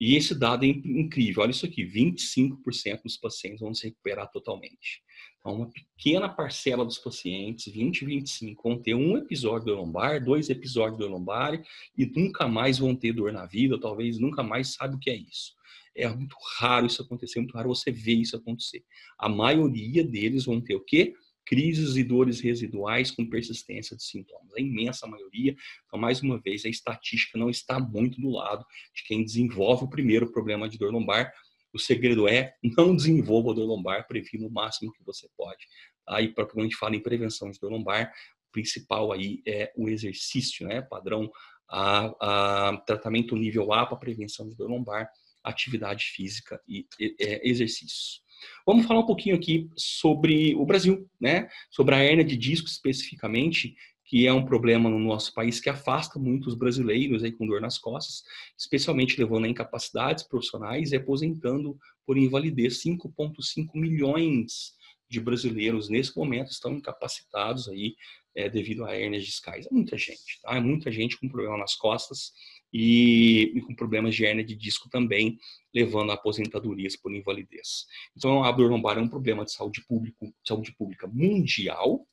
E 0.00 0.16
esse 0.16 0.34
dado 0.34 0.64
é 0.64 0.68
incrível. 0.68 1.42
Olha 1.42 1.50
isso 1.50 1.66
aqui: 1.66 1.84
25% 1.84 3.02
dos 3.02 3.18
pacientes 3.18 3.60
vão 3.60 3.74
se 3.74 3.88
recuperar 3.88 4.30
totalmente. 4.30 5.02
Então, 5.38 5.54
uma 5.54 5.70
pequena 5.70 6.26
parcela 6.26 6.82
dos 6.82 6.96
pacientes, 6.96 7.70
20, 7.70 8.06
25, 8.06 8.62
vão 8.62 8.80
ter 8.80 8.94
um 8.94 9.18
episódio 9.18 9.66
de 9.66 9.72
lombar, 9.72 10.24
dois 10.24 10.48
episódios 10.48 10.98
de 10.98 11.04
lombar 11.04 11.62
e 11.94 12.06
nunca 12.06 12.48
mais 12.48 12.78
vão 12.78 12.96
ter 12.96 13.12
dor 13.12 13.32
na 13.32 13.44
vida, 13.44 13.78
talvez 13.78 14.18
nunca 14.18 14.42
mais 14.42 14.72
sabe 14.72 14.96
o 14.96 14.98
que 14.98 15.10
é 15.10 15.16
isso. 15.16 15.58
É 15.98 16.08
muito 16.08 16.36
raro 16.58 16.86
isso 16.86 17.02
acontecer, 17.02 17.40
muito 17.40 17.54
raro 17.54 17.68
você 17.68 17.90
ver 17.90 18.14
isso 18.14 18.36
acontecer. 18.36 18.84
A 19.18 19.28
maioria 19.28 20.04
deles 20.04 20.44
vão 20.44 20.60
ter 20.60 20.74
o 20.74 20.84
quê? 20.84 21.14
crises 21.48 21.96
e 21.96 22.04
dores 22.04 22.40
residuais 22.40 23.10
com 23.10 23.24
persistência 23.24 23.96
de 23.96 24.04
sintomas. 24.04 24.52
A 24.54 24.60
imensa 24.60 25.06
maioria. 25.06 25.56
Então, 25.86 25.98
mais 25.98 26.20
uma 26.20 26.38
vez, 26.38 26.62
a 26.66 26.68
estatística 26.68 27.38
não 27.38 27.48
está 27.48 27.80
muito 27.80 28.20
do 28.20 28.28
lado 28.28 28.62
de 28.94 29.02
quem 29.04 29.24
desenvolve 29.24 29.84
o 29.84 29.88
primeiro 29.88 30.30
problema 30.30 30.68
de 30.68 30.76
dor 30.76 30.92
lombar. 30.92 31.32
O 31.72 31.78
segredo 31.78 32.28
é 32.28 32.52
não 32.76 32.94
desenvolva 32.94 33.52
a 33.52 33.54
dor 33.54 33.64
lombar, 33.64 34.06
previna 34.06 34.46
o 34.46 34.50
máximo 34.50 34.92
que 34.92 35.02
você 35.02 35.26
pode. 35.38 35.66
Aí, 36.06 36.34
tá? 36.34 36.44
quando 36.44 36.60
a 36.60 36.64
gente 36.64 36.76
fala 36.76 36.94
em 36.94 37.02
prevenção 37.02 37.50
de 37.50 37.58
dor 37.58 37.72
lombar, 37.72 38.12
o 38.48 38.52
principal 38.52 39.10
aí 39.10 39.40
é 39.46 39.72
o 39.74 39.88
exercício, 39.88 40.68
né? 40.68 40.82
Padrão 40.82 41.30
a, 41.70 42.68
a 42.68 42.76
tratamento 42.86 43.34
nível 43.34 43.72
A 43.72 43.86
para 43.86 43.96
prevenção 43.96 44.46
de 44.50 44.54
dor 44.54 44.68
lombar, 44.68 45.10
atividade 45.48 46.04
física 46.04 46.60
e, 46.68 46.86
é, 47.20 47.48
exercícios. 47.48 48.22
Vamos 48.66 48.86
falar 48.86 49.00
um 49.00 49.06
pouquinho 49.06 49.36
aqui 49.36 49.68
sobre 49.76 50.54
o 50.54 50.64
Brasil, 50.64 51.08
né? 51.20 51.48
Sobre 51.70 51.94
a 51.94 52.04
hernia 52.04 52.24
de 52.24 52.36
disco 52.36 52.68
especificamente, 52.68 53.74
que 54.04 54.26
é 54.26 54.32
um 54.32 54.44
problema 54.44 54.88
no 54.88 54.98
nosso 54.98 55.34
país 55.34 55.60
que 55.60 55.68
afasta 55.68 56.18
muitos 56.18 56.54
brasileiros 56.54 57.22
aí 57.22 57.32
com 57.32 57.46
dor 57.46 57.60
nas 57.60 57.78
costas, 57.78 58.22
especialmente 58.56 59.18
levando 59.18 59.44
a 59.44 59.48
incapacidades 59.48 60.24
profissionais 60.24 60.92
e 60.92 60.96
aposentando 60.96 61.76
por 62.06 62.16
invalidez 62.16 62.82
5,5 62.82 63.68
milhões 63.74 64.72
de 65.10 65.20
brasileiros 65.20 65.88
nesse 65.88 66.16
momento 66.16 66.50
estão 66.50 66.72
incapacitados 66.74 67.68
aí 67.68 67.94
é, 68.34 68.48
devido 68.48 68.84
a 68.84 68.96
hernias 68.96 69.24
discais. 69.24 69.66
É 69.66 69.70
muita 69.70 69.96
gente, 69.98 70.40
tá? 70.42 70.56
É 70.56 70.60
muita 70.60 70.92
gente 70.92 71.18
com 71.18 71.28
problema 71.28 71.58
nas 71.58 71.74
costas 71.74 72.32
e, 72.72 73.52
e, 73.54 73.62
com 73.62 73.74
problemas 73.74 74.14
de 74.14 74.24
hernia 74.24 74.44
de 74.44 74.54
disco 74.54 74.88
também, 74.90 75.38
levando 75.74 76.10
a 76.10 76.14
aposentadorias 76.14 76.96
por 76.96 77.14
invalidez. 77.14 77.86
Então, 78.16 78.42
a 78.44 78.52
dor 78.52 78.70
lombar 78.70 78.98
é 78.98 79.00
um 79.00 79.08
problema 79.08 79.44
de 79.44 79.52
saúde, 79.52 79.84
público, 79.86 80.32
saúde 80.46 80.72
pública 80.72 81.06
mundial. 81.06 82.06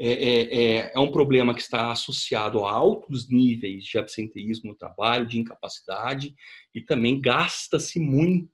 É, 0.00 0.12
é, 0.12 0.64
é, 0.64 0.92
é 0.94 0.98
um 0.98 1.10
problema 1.10 1.52
que 1.52 1.60
está 1.60 1.90
associado 1.90 2.64
a 2.64 2.72
altos 2.72 3.28
níveis 3.28 3.84
de 3.84 3.98
absenteísmo 3.98 4.70
no 4.70 4.76
trabalho, 4.76 5.26
de 5.26 5.40
incapacidade, 5.40 6.34
e 6.74 6.80
também 6.80 7.20
gasta-se 7.20 7.98
muito 7.98 8.48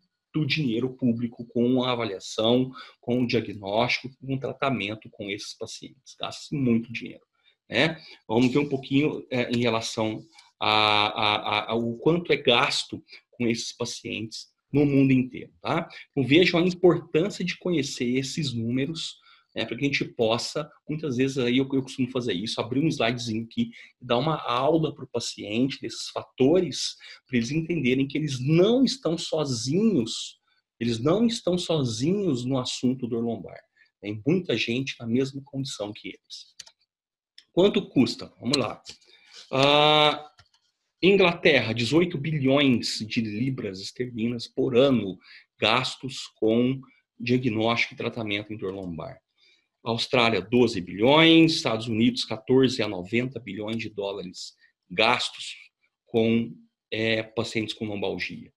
dinheiro 0.46 0.94
público 0.94 1.44
com 1.46 1.84
a 1.84 1.92
avaliação, 1.92 2.72
com 3.00 3.22
o 3.22 3.26
diagnóstico, 3.26 4.08
com 4.16 4.34
o 4.34 4.40
tratamento 4.40 5.08
com 5.10 5.30
esses 5.30 5.54
pacientes. 5.54 6.16
Gasta-se 6.18 6.56
muito 6.56 6.90
dinheiro. 6.92 7.22
Né? 7.68 8.00
Vamos 8.26 8.52
ver 8.52 8.58
um 8.58 8.68
pouquinho 8.68 9.24
é, 9.30 9.50
em 9.50 9.60
relação 9.60 10.24
a, 10.66 11.06
a, 11.06 11.72
a, 11.72 11.74
o 11.74 11.96
quanto 11.98 12.32
é 12.32 12.36
gasto 12.36 13.02
com 13.32 13.46
esses 13.46 13.76
pacientes 13.76 14.46
no 14.72 14.86
mundo 14.86 15.12
inteiro. 15.12 15.52
Tá? 15.60 15.88
Então, 16.10 16.26
vejam 16.26 16.60
a 16.60 16.66
importância 16.66 17.44
de 17.44 17.58
conhecer 17.58 18.16
esses 18.16 18.52
números 18.52 19.18
né, 19.54 19.64
para 19.64 19.76
que 19.76 19.84
a 19.84 19.86
gente 19.86 20.04
possa, 20.04 20.68
muitas 20.88 21.16
vezes 21.16 21.38
aí 21.38 21.58
eu, 21.58 21.68
eu 21.72 21.82
costumo 21.82 22.10
fazer 22.10 22.32
isso, 22.32 22.60
abrir 22.60 22.80
um 22.80 22.88
slidezinho 22.88 23.44
aqui, 23.44 23.70
dar 24.00 24.18
uma 24.18 24.36
aula 24.42 24.92
para 24.92 25.04
o 25.04 25.08
paciente 25.08 25.80
desses 25.80 26.08
fatores, 26.08 26.96
para 27.26 27.36
eles 27.36 27.50
entenderem 27.50 28.08
que 28.08 28.18
eles 28.18 28.40
não 28.40 28.84
estão 28.84 29.16
sozinhos, 29.16 30.40
eles 30.80 30.98
não 30.98 31.26
estão 31.26 31.56
sozinhos 31.56 32.44
no 32.44 32.58
assunto 32.58 33.06
do 33.06 33.20
lombar. 33.20 33.60
Tem 34.00 34.20
muita 34.26 34.56
gente 34.56 34.96
na 34.98 35.06
mesma 35.06 35.40
condição 35.44 35.92
que 35.92 36.08
eles. 36.08 36.54
Quanto 37.52 37.88
custa? 37.88 38.32
Vamos 38.40 38.56
lá. 38.56 38.82
Uh, 39.52 40.33
Inglaterra, 41.06 41.74
18 41.74 42.16
bilhões 42.16 42.98
de 43.06 43.20
libras 43.20 43.80
esterlinas 43.80 44.48
por 44.48 44.74
ano 44.76 45.18
gastos 45.58 46.26
com 46.36 46.80
diagnóstico 47.20 47.94
e 47.94 47.96
tratamento 47.96 48.52
em 48.52 48.56
dor 48.56 48.72
lombar. 48.72 49.20
Austrália, 49.82 50.40
12 50.40 50.80
bilhões, 50.80 51.56
Estados 51.56 51.88
Unidos, 51.88 52.24
14 52.24 52.82
a 52.82 52.88
90 52.88 53.38
bilhões 53.40 53.76
de 53.76 53.90
dólares 53.90 54.54
gastos 54.90 55.54
com 56.06 56.56
é, 56.90 57.22
pacientes 57.22 57.74
com 57.74 57.84
lombalgia. 57.84 58.50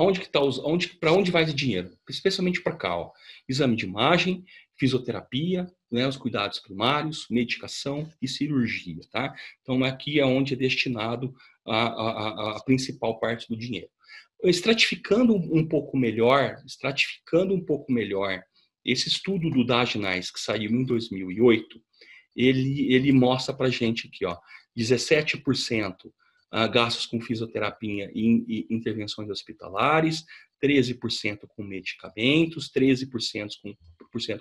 Aonde 0.00 0.20
que 0.20 0.30
tá 0.30 0.40
os, 0.40 0.58
onde, 0.60 0.88
para 0.88 1.12
onde 1.12 1.30
vai 1.30 1.42
esse 1.42 1.52
dinheiro? 1.52 1.90
Especialmente 2.08 2.62
para 2.62 2.74
cá, 2.74 2.96
ó. 2.96 3.12
exame 3.46 3.76
de 3.76 3.84
imagem, 3.84 4.46
fisioterapia, 4.74 5.70
né, 5.92 6.08
os 6.08 6.16
cuidados 6.16 6.58
primários, 6.58 7.26
medicação 7.28 8.10
e 8.22 8.26
cirurgia, 8.26 9.02
tá? 9.12 9.34
Então 9.60 9.84
aqui 9.84 10.18
é 10.18 10.24
onde 10.24 10.54
é 10.54 10.56
destinado 10.56 11.34
a, 11.66 11.82
a, 11.82 12.56
a 12.56 12.64
principal 12.64 13.20
parte 13.20 13.46
do 13.46 13.54
dinheiro. 13.54 13.90
Estratificando 14.42 15.34
um 15.34 15.68
pouco 15.68 15.98
melhor, 15.98 16.56
estratificando 16.64 17.52
um 17.52 17.62
pouco 17.62 17.92
melhor 17.92 18.42
esse 18.82 19.06
estudo 19.06 19.50
do 19.50 19.66
Dagenais 19.66 20.30
que 20.30 20.40
saiu 20.40 20.70
em 20.70 20.82
2008, 20.82 21.78
ele 22.34 22.90
ele 22.94 23.12
mostra 23.12 23.54
para 23.54 23.68
gente 23.68 24.08
aqui, 24.08 24.24
ó, 24.24 24.34
17% 24.74 25.94
ah, 25.94 26.10
gastos 26.72 27.06
com 27.06 27.20
fisioterapia 27.20 28.10
e 28.14 28.66
intervenções 28.70 29.30
hospitalares, 29.30 30.24
13% 30.62 31.46
com 31.48 31.62
medicamentos, 31.62 32.70
13% 32.70 33.50
com, 33.62 33.74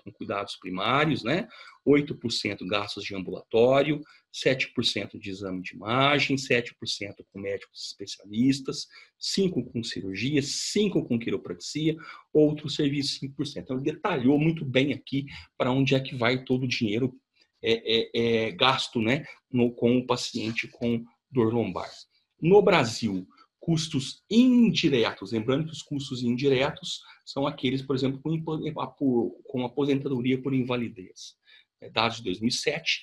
com 0.03 0.11
cuidados 0.11 0.57
primários, 0.57 1.23
né? 1.23 1.47
8% 1.87 2.67
gastos 2.67 3.03
de 3.03 3.15
ambulatório, 3.15 4.01
7% 4.33 5.17
de 5.17 5.29
exame 5.29 5.61
de 5.61 5.75
imagem, 5.75 6.35
7% 6.35 6.73
com 7.31 7.39
médicos 7.39 7.87
especialistas, 7.87 8.87
5% 9.19 9.71
com 9.71 9.83
cirurgia, 9.83 10.41
5% 10.41 11.07
com 11.07 11.17
quiropraxia, 11.17 11.95
outros 12.33 12.75
serviços 12.75 13.19
5%. 13.19 13.57
Então, 13.57 13.81
detalhou 13.81 14.37
muito 14.37 14.65
bem 14.65 14.93
aqui 14.93 15.25
para 15.57 15.71
onde 15.71 15.95
é 15.95 15.99
que 15.99 16.15
vai 16.15 16.43
todo 16.43 16.63
o 16.63 16.67
dinheiro 16.67 17.15
é, 17.61 17.73
é, 17.73 18.47
é 18.47 18.51
gasto 18.51 19.01
né, 19.01 19.25
no, 19.51 19.71
com 19.71 19.97
o 19.97 20.05
paciente 20.05 20.67
com 20.67 21.03
dor 21.31 21.53
lombar. 21.53 21.89
No 22.41 22.61
Brasil, 22.61 23.27
custos 23.59 24.23
indiretos. 24.29 25.31
Lembrando 25.31 25.65
que 25.65 25.73
os 25.73 25.81
custos 25.81 26.23
indiretos 26.23 27.01
são 27.25 27.45
aqueles, 27.45 27.81
por 27.81 27.95
exemplo, 27.95 28.19
com, 28.21 29.41
com 29.47 29.65
aposentadoria 29.65 30.41
por 30.41 30.53
invalidez. 30.53 31.35
É, 31.81 31.89
dados 31.89 32.17
de 32.17 32.23
2007, 32.23 33.01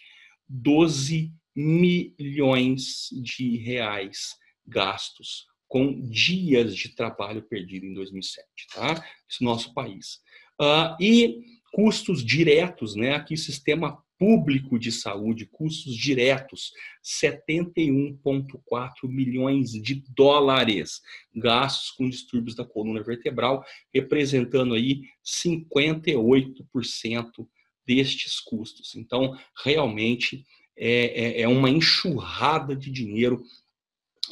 12 0.48 1.32
milhões 1.54 3.08
de 3.22 3.56
reais 3.58 4.34
gastos 4.66 5.46
com 5.68 6.00
dias 6.08 6.76
de 6.76 6.94
trabalho 6.94 7.42
perdido 7.42 7.86
em 7.86 7.94
2007, 7.94 8.46
tá? 8.74 9.04
Isso 9.28 9.42
no 9.42 9.50
nosso 9.50 9.72
país. 9.74 10.20
Uh, 10.60 10.96
e 11.00 11.40
custos 11.72 12.24
diretos, 12.24 12.94
né? 12.94 13.14
Aqui 13.14 13.36
sistema 13.36 14.02
público 14.18 14.78
de 14.78 14.90
saúde, 14.90 15.44
custos 15.46 15.94
diretos, 15.94 16.72
71,4 17.04 19.04
milhões 19.04 19.72
de 19.72 20.02
dólares 20.14 21.02
gastos 21.34 21.90
com 21.90 22.08
distúrbios 22.08 22.54
da 22.54 22.64
coluna 22.64 23.02
vertebral, 23.02 23.62
representando 23.92 24.74
aí 24.74 25.02
58% 25.24 27.46
destes 27.86 28.40
custos. 28.40 28.94
Então, 28.96 29.38
realmente 29.64 30.44
é, 30.76 31.40
é, 31.40 31.42
é 31.42 31.48
uma 31.48 31.70
enxurrada 31.70 32.74
de 32.74 32.90
dinheiro 32.90 33.42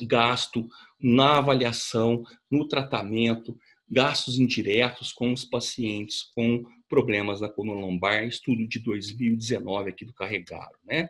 gasto 0.02 0.68
na 1.00 1.38
avaliação, 1.38 2.24
no 2.50 2.66
tratamento, 2.66 3.56
gastos 3.88 4.38
indiretos 4.38 5.12
com 5.12 5.32
os 5.32 5.44
pacientes 5.44 6.22
com 6.34 6.64
problemas 6.94 7.40
na 7.40 7.48
coluna 7.48 7.80
lombar, 7.80 8.22
estudo 8.24 8.68
de 8.68 8.78
2019 8.78 9.90
aqui 9.90 10.04
do 10.04 10.14
Carregaro, 10.14 10.78
né? 10.84 11.08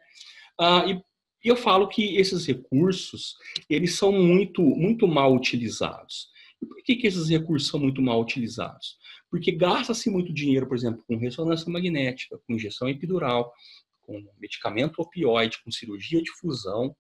Ah, 0.58 0.86
e 0.86 0.98
eu 1.46 1.56
falo 1.56 1.88
que 1.88 2.16
esses 2.16 2.46
recursos, 2.46 3.36
eles 3.68 3.98
são 3.98 4.10
muito, 4.10 4.62
muito 4.62 5.06
mal 5.06 5.34
utilizados. 5.34 6.28
E 6.62 6.64
por 6.64 6.82
que, 6.82 6.96
que 6.96 7.06
esses 7.06 7.28
recursos 7.28 7.68
são 7.68 7.78
muito 7.78 8.00
mal 8.00 8.18
utilizados? 8.18 8.96
Porque 9.30 9.52
gasta-se 9.52 10.08
muito 10.08 10.32
dinheiro, 10.32 10.66
por 10.66 10.74
exemplo, 10.74 11.04
com 11.06 11.18
ressonância 11.18 11.70
magnética, 11.70 12.40
com 12.46 12.54
injeção 12.54 12.88
epidural, 12.88 13.52
com 14.00 14.24
medicamento 14.40 15.02
opioide, 15.02 15.62
com 15.62 15.70
cirurgia 15.70 16.22
de 16.22 16.30
fusão, 16.30 16.96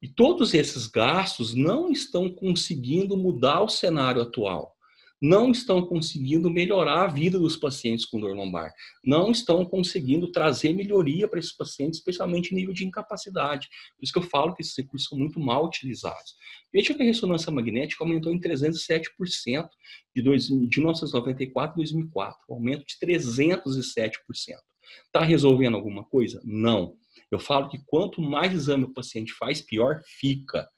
e 0.00 0.06
todos 0.06 0.54
esses 0.54 0.86
gastos 0.86 1.54
não 1.54 1.90
estão 1.90 2.32
conseguindo 2.32 3.16
mudar 3.16 3.62
o 3.62 3.68
cenário 3.68 4.22
atual. 4.22 4.76
Não 5.20 5.50
estão 5.50 5.84
conseguindo 5.84 6.50
melhorar 6.50 7.04
a 7.04 7.06
vida 7.06 7.38
dos 7.38 7.56
pacientes 7.56 8.06
com 8.06 8.18
dor 8.18 8.34
lombar, 8.34 8.72
não 9.04 9.30
estão 9.30 9.64
conseguindo 9.64 10.32
trazer 10.32 10.72
melhoria 10.72 11.28
para 11.28 11.38
esses 11.38 11.52
pacientes, 11.52 11.98
especialmente 11.98 12.52
em 12.52 12.56
nível 12.56 12.72
de 12.72 12.86
incapacidade. 12.86 13.68
Por 13.96 14.04
isso 14.04 14.12
que 14.12 14.18
eu 14.18 14.22
falo 14.22 14.54
que 14.54 14.62
esses 14.62 14.76
recursos 14.76 15.08
são 15.08 15.18
muito 15.18 15.38
mal 15.38 15.66
utilizados. 15.66 16.34
Veja 16.72 16.94
que 16.94 17.02
a 17.02 17.06
ressonância 17.06 17.52
magnética 17.52 18.02
aumentou 18.02 18.32
em 18.32 18.40
307% 18.40 19.68
de, 20.14 20.22
dois, 20.22 20.46
de 20.46 20.80
1994 20.80 21.72
a 21.72 21.76
2004, 21.76 22.38
um 22.48 22.54
aumento 22.54 22.84
de 22.86 22.94
307%. 23.06 24.14
Está 25.06 25.22
resolvendo 25.22 25.76
alguma 25.76 26.04
coisa? 26.04 26.40
Não. 26.44 26.96
Eu 27.30 27.38
falo 27.38 27.68
que 27.68 27.78
quanto 27.86 28.20
mais 28.20 28.52
exame 28.52 28.84
o 28.84 28.92
paciente 28.92 29.32
faz, 29.34 29.60
pior 29.60 30.00
fica. 30.04 30.68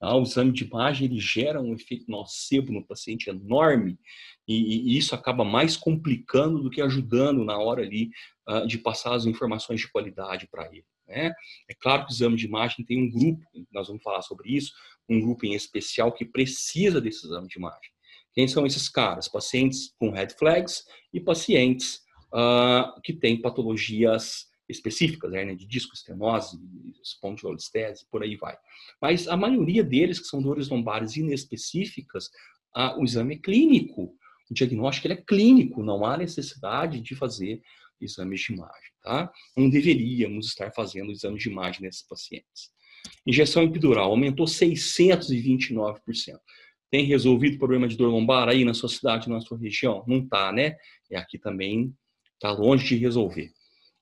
Ah, 0.00 0.16
o 0.16 0.22
exame 0.22 0.52
de 0.52 0.64
imagem 0.64 1.06
ele 1.06 1.18
gera 1.18 1.60
um 1.60 1.74
efeito 1.74 2.04
nocebo 2.08 2.72
no 2.72 2.84
paciente 2.84 3.28
enorme 3.28 3.98
e, 4.46 4.92
e 4.92 4.98
isso 4.98 5.14
acaba 5.14 5.44
mais 5.44 5.76
complicando 5.76 6.62
do 6.62 6.70
que 6.70 6.80
ajudando 6.80 7.44
na 7.44 7.58
hora 7.58 7.82
ali 7.82 8.10
uh, 8.48 8.66
de 8.66 8.78
passar 8.78 9.14
as 9.14 9.26
informações 9.26 9.80
de 9.80 9.90
qualidade 9.90 10.46
para 10.46 10.66
ele. 10.66 10.84
Né? 11.06 11.32
É 11.68 11.74
claro 11.74 12.06
que 12.06 12.12
o 12.12 12.14
exame 12.14 12.36
de 12.36 12.46
imagem 12.46 12.84
tem 12.84 13.02
um 13.02 13.10
grupo, 13.10 13.42
nós 13.72 13.88
vamos 13.88 14.02
falar 14.02 14.22
sobre 14.22 14.54
isso, 14.54 14.72
um 15.08 15.20
grupo 15.20 15.46
em 15.46 15.54
especial 15.54 16.12
que 16.12 16.24
precisa 16.24 17.00
desse 17.00 17.26
exame 17.26 17.48
de 17.48 17.58
imagem. 17.58 17.90
Quem 18.32 18.46
são 18.46 18.66
esses 18.66 18.88
caras? 18.88 19.26
Pacientes 19.26 19.94
com 19.98 20.10
red 20.10 20.28
flags 20.38 20.84
e 21.12 21.18
pacientes 21.18 22.02
uh, 22.32 23.00
que 23.02 23.12
têm 23.12 23.40
patologias 23.40 24.47
específicas, 24.68 25.32
hernia 25.32 25.56
de 25.56 25.66
disco, 25.66 25.94
estenose, 25.94 26.58
espondilolistese, 27.02 28.06
por 28.10 28.22
aí 28.22 28.36
vai. 28.36 28.56
Mas 29.00 29.26
a 29.26 29.36
maioria 29.36 29.82
deles, 29.82 30.20
que 30.20 30.26
são 30.26 30.42
dores 30.42 30.68
lombares 30.68 31.16
inespecíficas, 31.16 32.30
o 32.96 33.04
exame 33.04 33.36
é 33.36 33.38
clínico. 33.38 34.14
O 34.50 34.54
diagnóstico 34.54 35.08
é 35.08 35.16
clínico, 35.16 35.82
não 35.82 36.04
há 36.04 36.16
necessidade 36.16 37.00
de 37.00 37.14
fazer 37.14 37.60
exames 38.00 38.40
de 38.40 38.52
imagem, 38.52 38.90
tá? 39.02 39.30
Não 39.56 39.68
deveríamos 39.68 40.46
estar 40.46 40.72
fazendo 40.72 41.10
exames 41.10 41.42
de 41.42 41.48
imagem 41.48 41.82
nesses 41.82 42.02
pacientes. 42.02 42.70
Injeção 43.26 43.62
epidural 43.64 44.10
aumentou 44.10 44.46
629%. 44.46 46.38
Tem 46.90 47.04
resolvido 47.04 47.56
o 47.56 47.58
problema 47.58 47.86
de 47.86 47.96
dor 47.96 48.08
lombar 48.08 48.48
aí 48.48 48.64
na 48.64 48.72
sua 48.72 48.88
cidade, 48.88 49.28
na 49.28 49.40
sua 49.40 49.58
região? 49.58 50.02
Não 50.06 50.26
tá, 50.26 50.50
né? 50.50 50.76
E 51.10 51.16
aqui 51.16 51.38
também 51.38 51.94
está 52.34 52.50
longe 52.50 52.86
de 52.86 52.96
resolver. 52.96 53.50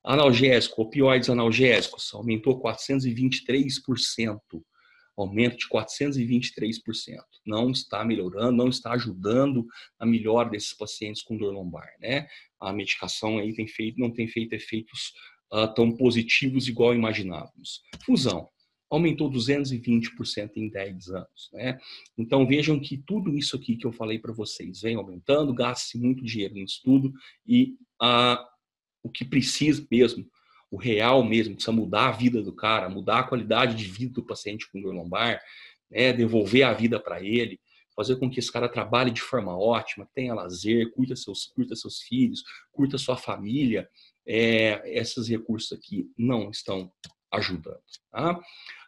Analgésico, 0.07 0.83
opioides 0.83 1.29
analgésicos, 1.29 2.15
aumentou 2.15 2.63
423%. 2.63 4.39
Aumento 5.17 5.57
de 5.57 5.67
423%. 5.69 7.19
Não 7.45 7.71
está 7.71 8.05
melhorando, 8.05 8.53
não 8.53 8.69
está 8.69 8.93
ajudando 8.93 9.67
a 9.99 10.07
melhora 10.07 10.49
desses 10.51 10.75
pacientes 10.75 11.23
com 11.23 11.37
dor 11.37 11.53
lombar, 11.53 11.89
né? 12.01 12.29
A 12.61 12.73
medicação 12.73 13.39
aí 13.39 13.55
tem 13.55 13.67
feito, 13.67 13.99
não 13.99 14.13
tem 14.13 14.29
feito 14.29 14.53
efeitos 14.53 15.13
uh, 15.53 15.73
tão 15.75 15.91
positivos 15.97 16.69
igual 16.69 16.95
imaginávamos. 16.95 17.81
Fusão, 18.05 18.49
aumentou 18.91 19.31
220% 19.31 20.53
em 20.57 20.69
10 20.69 21.09
anos. 21.09 21.51
Né? 21.53 21.79
Então 22.17 22.47
vejam 22.47 22.79
que 22.79 22.99
tudo 22.99 23.37
isso 23.37 23.57
aqui 23.57 23.77
que 23.77 23.87
eu 23.87 23.93
falei 23.93 24.19
para 24.19 24.33
vocês 24.33 24.83
vem 24.83 24.97
aumentando, 24.97 25.55
gasta-se 25.55 25.99
muito 25.99 26.25
dinheiro 26.25 26.55
no 26.55 26.63
estudo 26.63 27.13
e 27.47 27.75
a 28.01 28.47
o 29.07 29.11
que 29.11 29.25
precisa 29.25 29.87
mesmo, 29.91 30.27
o 30.71 30.77
real 30.77 31.23
mesmo, 31.25 31.55
precisa 31.55 31.73
mudar 31.73 32.09
a 32.09 32.13
vida 32.13 32.43
do 32.43 32.53
cara, 32.53 32.89
mudar 32.89 33.21
a 33.21 33.25
qualidade 33.25 33.77
de 33.77 33.85
vida 33.85 34.15
do 34.15 34.23
paciente 34.23 34.71
com 34.71 34.81
dor 34.81 34.95
lombar, 34.95 35.41
né, 35.91 36.13
devolver 36.13 36.65
a 36.65 36.73
vida 36.73 36.99
para 36.99 37.23
ele, 37.23 37.61
fazer 37.95 38.17
com 38.17 38.29
que 38.29 38.39
esse 38.39 38.53
cara 38.53 38.69
trabalhe 38.69 39.11
de 39.11 39.23
forma 39.23 39.57
ótima, 39.57 40.09
tenha 40.15 40.35
lazer, 40.35 40.93
curta 40.93 41.17
seus, 41.17 41.47
curta 41.47 41.75
seus 41.75 42.01
filhos, 42.03 42.43
curta 42.73 42.99
sua 42.99 43.17
família, 43.17 43.89
é, 44.27 44.83
esses 44.99 45.29
recursos 45.29 45.73
aqui 45.73 46.11
não 46.19 46.51
estão 46.51 46.93
ajudando. 47.33 47.81
Tá? 48.11 48.39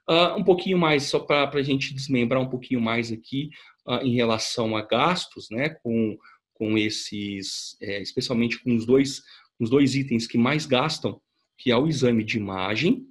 Uh, 0.08 0.38
um 0.38 0.44
pouquinho 0.44 0.78
mais, 0.78 1.04
só 1.04 1.20
para 1.20 1.50
a 1.52 1.62
gente 1.62 1.94
desmembrar 1.94 2.40
um 2.40 2.48
pouquinho 2.48 2.80
mais 2.80 3.12
aqui 3.12 3.50
uh, 3.86 4.02
em 4.02 4.14
relação 4.14 4.76
a 4.76 4.82
gastos, 4.82 5.48
né, 5.50 5.70
com, 5.82 6.18
com 6.54 6.76
esses, 6.76 7.76
é, 7.80 8.00
especialmente 8.00 8.58
com 8.62 8.74
os 8.74 8.84
dois 8.84 9.22
os 9.58 9.70
dois 9.70 9.94
itens 9.94 10.26
que 10.26 10.38
mais 10.38 10.66
gastam, 10.66 11.20
que 11.56 11.70
é 11.70 11.76
o 11.76 11.88
exame 11.88 12.24
de 12.24 12.36
imagem. 12.36 13.06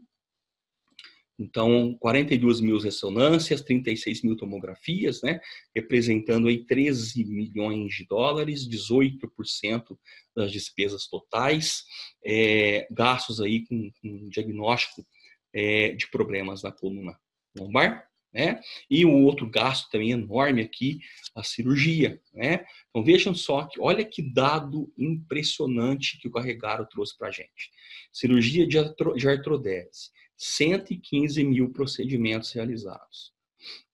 Então, 1.40 1.96
42 2.00 2.60
mil 2.62 2.80
ressonâncias, 2.80 3.62
36 3.62 4.24
mil 4.24 4.36
tomografias, 4.36 5.22
né? 5.22 5.40
representando 5.76 6.48
aí 6.48 6.66
13 6.66 7.24
milhões 7.26 7.94
de 7.94 8.08
dólares, 8.08 8.68
18% 8.68 9.98
das 10.36 10.52
despesas 10.52 11.08
totais, 11.08 11.84
é, 12.26 12.88
gastos 12.90 13.40
aí 13.40 13.66
com, 13.68 13.92
com 14.02 14.30
diagnóstico 14.30 15.06
é, 15.54 15.90
de 15.92 16.10
problemas 16.10 16.64
na 16.64 16.72
coluna 16.72 17.16
lombar. 17.56 18.07
Né? 18.34 18.60
E 18.90 19.06
o 19.06 19.24
outro 19.24 19.50
gasto 19.50 19.90
também 19.90 20.12
enorme 20.12 20.62
aqui, 20.62 21.00
a 21.36 21.44
cirurgia. 21.44 22.22
Né? 22.34 22.66
Então 22.90 23.04
vejam 23.04 23.34
só 23.34 23.66
que 23.66 23.80
olha 23.80 24.06
que 24.06 24.22
dado 24.22 24.92
impressionante 24.98 26.20
que 26.20 26.28
o 26.28 26.32
Carregaro 26.32 26.86
trouxe 26.88 27.18
para 27.18 27.30
a 27.30 27.32
gente. 27.32 27.72
Cirurgia 28.12 28.68
de, 28.68 28.78
de 29.16 29.28
artrodese, 29.28 30.12
115 30.36 31.44
mil 31.44 31.72
procedimentos 31.72 32.52
realizados. 32.52 33.34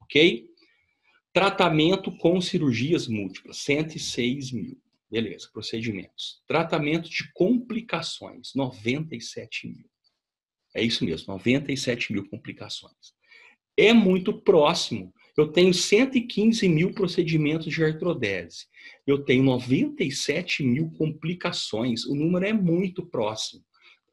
Ok? 0.01 0.47
Tratamento 1.31 2.15
com 2.17 2.39
cirurgias 2.41 3.07
múltiplas, 3.07 3.57
106 3.57 4.51
mil. 4.51 4.81
Beleza, 5.09 5.47
procedimentos. 5.53 6.41
Tratamento 6.47 7.07
de 7.07 7.31
complicações, 7.33 8.51
97 8.55 9.67
mil. 9.67 9.89
É 10.75 10.81
isso 10.81 11.05
mesmo, 11.05 11.31
97 11.33 12.11
mil 12.11 12.27
complicações 12.27 13.13
é 13.77 13.93
muito 13.93 14.33
próximo. 14.41 15.13
Eu 15.35 15.47
tenho 15.47 15.73
115 15.73 16.67
mil 16.69 16.93
procedimentos 16.93 17.73
de 17.73 17.83
artrodese. 17.83 18.67
Eu 19.05 19.23
tenho 19.23 19.43
97 19.43 20.63
mil 20.63 20.91
complicações. 20.91 22.05
O 22.05 22.13
número 22.13 22.45
é 22.45 22.53
muito 22.53 23.05
próximo. 23.05 23.63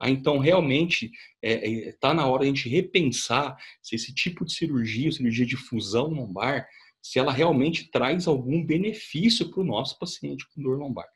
Ah, 0.01 0.09
então, 0.09 0.38
realmente, 0.38 1.11
está 1.42 1.66
é, 1.66 1.88
é, 1.88 1.92
tá 2.01 2.14
na 2.14 2.27
hora 2.27 2.44
de 2.44 2.51
a 2.51 2.55
gente 2.55 2.70
repensar 2.70 3.55
se 3.83 3.94
esse 3.94 4.14
tipo 4.14 4.46
de 4.46 4.55
cirurgia, 4.55 5.12
cirurgia 5.12 5.44
de 5.44 5.59
fusão 5.59 6.09
lombar, 6.09 6.66
se 7.03 7.18
ela 7.18 7.33
realmente 7.33 7.90
traz 7.90 8.27
algum 8.27 8.64
benefício 8.64 9.51
para 9.51 9.61
o 9.61 9.64
nosso 9.64 9.99
paciente 9.99 10.46
com 10.55 10.62
dor 10.62 10.79
lombar. 10.79 11.07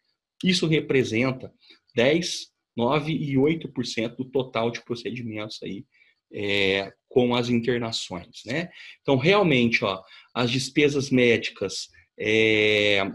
Isso 0.42 0.66
representa 0.66 1.50
10, 1.96 2.48
9 2.76 3.11
e 3.11 3.37
8% 3.37 4.16
do 4.16 4.24
total 4.26 4.70
de 4.70 4.83
procedimentos 4.85 5.59
aí 5.62 5.87
é, 6.35 6.92
com 7.09 7.35
as 7.35 7.49
internações, 7.49 8.42
né? 8.44 8.68
Então, 9.01 9.16
realmente, 9.16 9.85
ó, 9.85 10.03
as 10.35 10.51
despesas 10.51 11.11
médicas 11.11 11.88
é, 12.18 13.09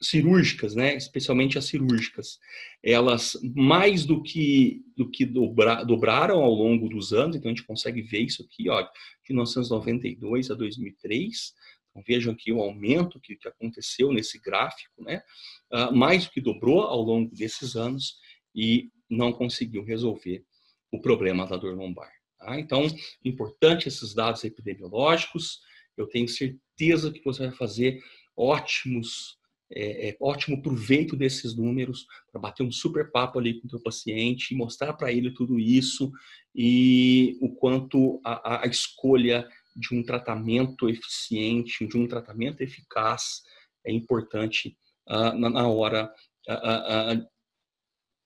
cirúrgicas, 0.00 0.74
né, 0.74 0.94
especialmente 0.94 1.58
as 1.58 1.64
cirúrgicas, 1.64 2.38
elas 2.82 3.36
mais 3.54 4.04
do 4.04 4.22
que 4.22 4.82
do 4.96 5.10
que 5.10 5.26
dobra, 5.26 5.82
dobraram 5.82 6.42
ao 6.42 6.52
longo 6.52 6.88
dos 6.88 7.12
anos, 7.12 7.34
então 7.34 7.50
a 7.50 7.54
gente 7.54 7.66
consegue 7.66 8.02
ver 8.02 8.20
isso 8.20 8.42
aqui, 8.42 8.68
ó, 8.68 8.80
de 8.82 8.90
1992 9.30 10.50
a 10.50 10.54
2003. 10.54 11.52
Então, 11.90 12.02
vejam 12.06 12.32
aqui 12.32 12.52
o 12.52 12.60
aumento 12.60 13.20
que, 13.20 13.34
que 13.34 13.48
aconteceu 13.48 14.12
nesse 14.12 14.38
gráfico, 14.40 15.02
né, 15.02 15.20
uh, 15.72 15.94
mais 15.94 16.26
do 16.26 16.30
que 16.30 16.40
dobrou 16.40 16.82
ao 16.82 17.02
longo 17.02 17.34
desses 17.34 17.74
anos 17.74 18.18
e 18.54 18.90
não 19.10 19.32
conseguiu 19.32 19.84
resolver 19.84 20.44
o 20.92 21.00
problema 21.00 21.46
da 21.46 21.56
dor 21.56 21.76
lombar. 21.76 22.10
Tá? 22.38 22.58
Então, 22.58 22.86
importante 23.24 23.88
esses 23.88 24.14
dados 24.14 24.44
epidemiológicos. 24.44 25.60
Eu 25.96 26.06
tenho 26.06 26.28
certeza 26.28 27.10
que 27.10 27.24
você 27.24 27.46
vai 27.48 27.56
fazer 27.56 28.00
ótimos, 28.36 29.36
é, 29.70 30.10
é, 30.10 30.16
ótimo 30.20 30.62
proveito 30.62 31.16
desses 31.16 31.56
números 31.56 32.06
para 32.30 32.40
bater 32.40 32.62
um 32.62 32.70
super 32.70 33.10
papo 33.10 33.38
ali 33.38 33.60
com 33.60 33.66
o 33.66 33.70
teu 33.70 33.82
paciente, 33.82 34.54
mostrar 34.54 34.92
para 34.94 35.12
ele 35.12 35.32
tudo 35.32 35.58
isso 35.58 36.10
e 36.54 37.36
o 37.40 37.52
quanto 37.54 38.20
a, 38.24 38.62
a, 38.62 38.66
escolha 38.66 39.46
de 39.76 39.94
um 39.94 40.02
tratamento 40.02 40.88
eficiente, 40.88 41.86
de 41.86 41.98
um 41.98 42.06
tratamento 42.06 42.62
eficaz 42.62 43.42
é 43.84 43.92
importante 43.92 44.76
uh, 45.08 45.36
na, 45.38 45.50
na, 45.50 45.68
hora 45.68 46.12
uh, 46.48 46.52
uh, 46.52 47.28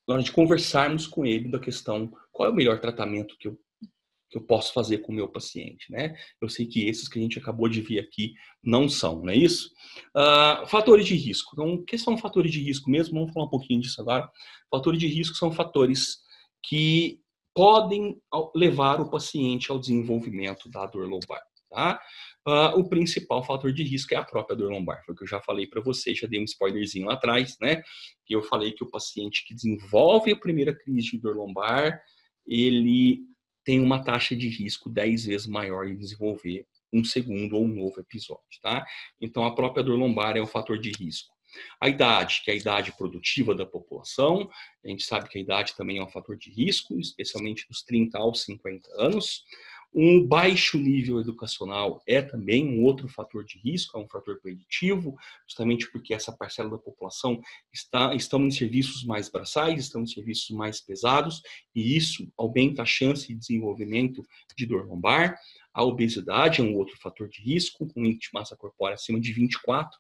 na 0.07 0.15
hora 0.15 0.23
de 0.23 0.33
conversarmos 0.33 1.07
com 1.07 1.25
ele 1.27 1.51
da 1.51 1.59
questão 1.59 2.13
qual 2.33 2.49
é 2.49 2.53
o 2.53 2.55
melhor 2.55 2.81
tratamento 2.81 3.37
que 3.39 3.49
eu, 3.49 3.59
que 4.31 4.39
eu 4.39 4.43
posso 4.43 4.73
fazer 4.73 4.99
com 4.99 5.13
o 5.13 5.15
meu 5.15 5.29
paciente, 5.29 5.93
né? 5.93 6.17
Eu 6.41 6.49
sei 6.49 6.67
que 6.67 6.89
esses 6.89 7.07
que 7.07 7.19
a 7.19 7.23
gente 7.23 7.39
acabou 7.39 7.69
de 7.69 7.83
ver 7.83 8.01
aqui 8.01 8.33
não 8.65 8.89
são, 8.89 9.21
não 9.21 9.31
é 9.31 9.37
isso? 9.37 9.71
Uh, 10.17 10.67
fatores 10.67 11.07
de 11.07 11.15
risco. 11.15 11.51
Então, 11.53 11.75
o 11.75 11.85
que 11.85 11.99
são 11.99 12.17
fatores 12.17 12.51
de 12.51 12.61
risco 12.61 12.91
mesmo? 12.91 13.19
Vamos 13.19 13.33
falar 13.35 13.47
um 13.47 13.51
pouquinho 13.51 13.81
disso 13.81 14.01
agora. 14.01 14.29
Fatores 14.71 14.99
de 14.99 15.07
risco 15.07 15.37
são 15.37 15.53
fatores 15.53 16.19
que 16.65 17.21
podem 17.55 18.19
levar 18.55 19.01
o 19.01 19.11
paciente 19.11 19.71
ao 19.71 19.79
desenvolvimento 19.79 20.71
da 20.71 20.87
dor 20.87 21.07
lombar. 21.07 21.43
Tá? 21.71 22.01
Uh, 22.47 22.79
o 22.79 22.89
principal 22.89 23.43
fator 23.45 23.73
de 23.73 23.83
risco 23.83 24.13
é 24.13 24.17
a 24.17 24.25
própria 24.25 24.57
dor 24.57 24.71
lombar. 24.71 25.03
Foi 25.05 25.15
o 25.15 25.17
que 25.17 25.25
eu 25.25 25.29
já 25.29 25.41
falei 25.41 25.67
para 25.67 25.81
você, 25.81 26.15
já 26.15 26.27
dei 26.27 26.41
um 26.41 26.45
spoilerzinho 26.45 27.07
lá 27.07 27.15
atrás, 27.15 27.57
né? 27.61 27.83
Eu 28.29 28.43
falei 28.43 28.73
que 28.73 28.83
o 28.83 28.91
paciente 28.91 29.45
que 29.47 29.55
desenvolve 29.55 30.33
a 30.33 30.37
primeira 30.37 30.75
crise 30.75 31.13
de 31.13 31.19
dor 31.19 31.37
lombar, 31.37 32.01
ele 32.47 33.21
tem 33.65 33.81
uma 33.81 34.03
taxa 34.03 34.35
de 34.35 34.49
risco 34.49 34.91
10 34.91 35.27
vezes 35.27 35.47
maior 35.47 35.87
em 35.87 35.97
desenvolver 35.97 36.67
um 36.93 37.03
segundo 37.03 37.57
ou 37.57 37.65
um 37.65 37.69
novo 37.69 38.01
episódio, 38.01 38.61
tá? 38.61 38.87
Então, 39.21 39.45
a 39.45 39.55
própria 39.55 39.83
dor 39.83 39.99
lombar 39.99 40.37
é 40.37 40.43
um 40.43 40.47
fator 40.47 40.79
de 40.79 40.91
risco. 40.93 41.33
A 41.81 41.89
idade, 41.89 42.43
que 42.45 42.51
é 42.51 42.55
a 42.55 42.57
idade 42.57 42.93
produtiva 42.97 43.55
da 43.55 43.67
população, 43.67 44.51
a 44.85 44.89
gente 44.89 45.05
sabe 45.05 45.29
que 45.29 45.39
a 45.39 45.41
idade 45.41 45.75
também 45.77 45.99
é 45.99 46.03
um 46.03 46.09
fator 46.09 46.37
de 46.37 46.51
risco, 46.51 46.99
especialmente 46.99 47.67
dos 47.69 47.83
30 47.83 48.19
aos 48.19 48.43
50 48.43 48.89
anos. 48.99 49.45
Um 49.95 50.27
baixo 50.27 50.79
nível 50.79 51.21
educacional 51.21 52.03
é 52.07 52.23
também 52.23 52.67
um 52.67 52.83
outro 52.83 53.09
fator 53.09 53.45
de 53.45 53.59
risco, 53.59 53.99
é 53.99 54.01
um 54.01 54.09
fator 54.09 54.41
preditivo, 54.41 55.17
justamente 55.47 55.91
porque 55.91 56.15
essa 56.15 56.33
parcela 56.33 56.71
da 56.71 56.79
população 56.79 57.41
está 57.73 58.15
estão 58.15 58.45
em 58.47 58.51
serviços 58.51 59.05
mais 59.05 59.29
braçais, 59.29 59.81
estão 59.81 60.03
em 60.03 60.07
serviços 60.07 60.51
mais 60.51 60.81
pesados, 60.81 61.43
e 61.75 61.97
isso 61.97 62.27
aumenta 62.39 62.83
a 62.83 62.87
chance 62.87 63.29
de 63.29 63.35
desenvolvimento 63.35 64.27
de 64.57 64.67
dor 64.67 64.87
lombar. 64.87 65.39
A 65.75 65.83
obesidade 65.83 66.61
é 66.61 66.65
um 66.65 66.77
outro 66.77 66.97
fator 66.99 67.29
de 67.29 67.41
risco, 67.43 67.87
com 67.87 68.05
índice 68.05 68.29
de 68.29 68.29
massa 68.35 68.57
corpórea 68.57 68.95
acima 68.95 69.21
de 69.21 69.33
24, 69.33 69.99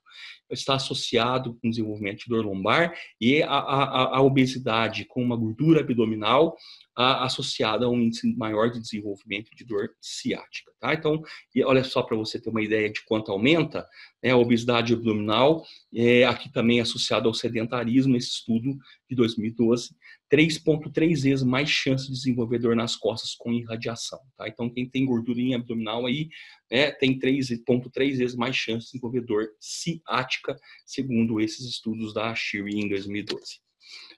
está 0.50 0.74
associado 0.74 1.54
com 1.54 1.70
desenvolvimento 1.70 2.24
de 2.24 2.28
dor 2.28 2.44
lombar 2.44 2.94
e 3.20 3.42
a, 3.42 3.48
a, 3.48 4.16
a 4.18 4.20
obesidade 4.20 5.04
com 5.06 5.22
uma 5.22 5.36
gordura 5.36 5.80
abdominal 5.80 6.56
a, 6.94 7.24
associada 7.24 7.86
a 7.86 7.88
um 7.88 8.00
índice 8.00 8.34
maior 8.36 8.70
de 8.70 8.80
desenvolvimento 8.80 9.50
de 9.56 9.64
dor 9.64 9.90
ciática. 10.00 10.70
Tá? 10.78 10.92
Então, 10.92 11.22
olha 11.64 11.82
só 11.84 12.02
para 12.02 12.16
você 12.16 12.40
ter 12.40 12.50
uma 12.50 12.62
ideia 12.62 12.90
de 12.90 13.02
quanto 13.04 13.32
aumenta, 13.32 13.86
né, 14.22 14.30
a 14.30 14.36
obesidade 14.36 14.92
abdominal, 14.92 15.64
é, 15.94 16.24
aqui 16.24 16.52
também 16.52 16.80
associado 16.80 17.28
ao 17.28 17.34
sedentarismo, 17.34 18.16
esse 18.16 18.28
estudo 18.28 18.76
de 19.08 19.16
2012, 19.16 19.94
3,3 20.32 21.22
vezes 21.22 21.42
mais 21.42 21.68
chance 21.68 22.06
de 22.06 22.12
desenvolver 22.12 22.58
dor 22.58 22.74
nas 22.74 22.96
costas 22.96 23.34
com 23.34 23.52
irradiação. 23.52 24.18
Tá? 24.36 24.48
Então, 24.48 24.70
quem 24.70 24.88
tem 24.88 25.04
gordurinha 25.04 25.58
abdominal 25.58 26.06
aí 26.06 26.30
né, 26.70 26.90
tem 26.90 27.18
3,3 27.18 28.16
vezes 28.16 28.34
mais 28.34 28.56
chance 28.56 28.86
de 28.86 28.92
desenvolver 28.92 29.20
dor 29.20 29.48
ciática, 29.60 30.56
segundo 30.86 31.38
esses 31.38 31.66
estudos 31.66 32.14
da 32.14 32.34
Shiri 32.34 32.80
em 32.80 32.88
2012. 32.88 33.60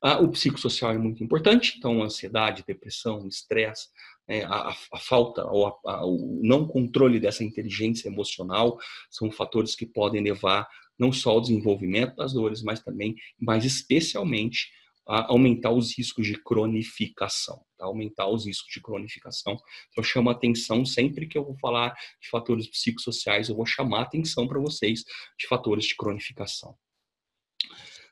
Ah, 0.01 0.21
o 0.21 0.31
psicossocial 0.31 0.93
é 0.93 0.99
muito 0.99 1.25
importante, 1.25 1.75
então 1.79 2.03
ansiedade, 2.03 2.65
depressão, 2.65 3.27
estresse, 3.27 3.89
né, 4.29 4.45
a, 4.45 4.69
a, 4.93 4.99
falta 4.99 5.45
ou 5.47 5.67
a, 5.67 5.75
a, 5.87 6.07
o 6.07 6.41
não 6.45 6.67
controle 6.67 7.19
dessa 7.19 7.43
inteligência 7.43 8.09
emocional 8.09 8.79
são 9.11 9.31
fatores 9.33 9.75
que 9.75 9.87
podem 9.87 10.23
levar 10.23 10.69
não 10.97 11.13
só 11.13 11.31
ao 11.31 11.41
desenvolvimento 11.41 12.15
das 12.15 12.33
dores, 12.33 12.63
mas 12.63 12.81
também, 12.81 13.17
mais 13.41 13.65
especialmente, 13.65 14.69
a 15.07 15.31
aumentar 15.31 15.71
os 15.71 15.97
riscos 15.97 16.27
de 16.27 16.43
cronificação, 16.43 17.63
tá? 17.77 17.85
aumentar 17.85 18.29
os 18.29 18.47
riscos 18.47 18.73
de 18.73 18.81
cronificação. 18.81 19.57
Então, 19.91 20.03
chama 20.03 20.33
atenção 20.33 20.85
sempre 20.85 21.27
que 21.27 21.37
eu 21.37 21.45
vou 21.45 21.57
falar 21.59 21.95
de 22.21 22.29
fatores 22.29 22.67
psicossociais, 22.67 23.49
eu 23.49 23.57
vou 23.57 23.67
chamar 23.67 24.03
atenção 24.03 24.49
para 24.49 24.59
vocês 24.59 25.05
de 25.39 25.47
fatores 25.47 25.85
de 25.85 25.95
cronificação. 25.95 26.75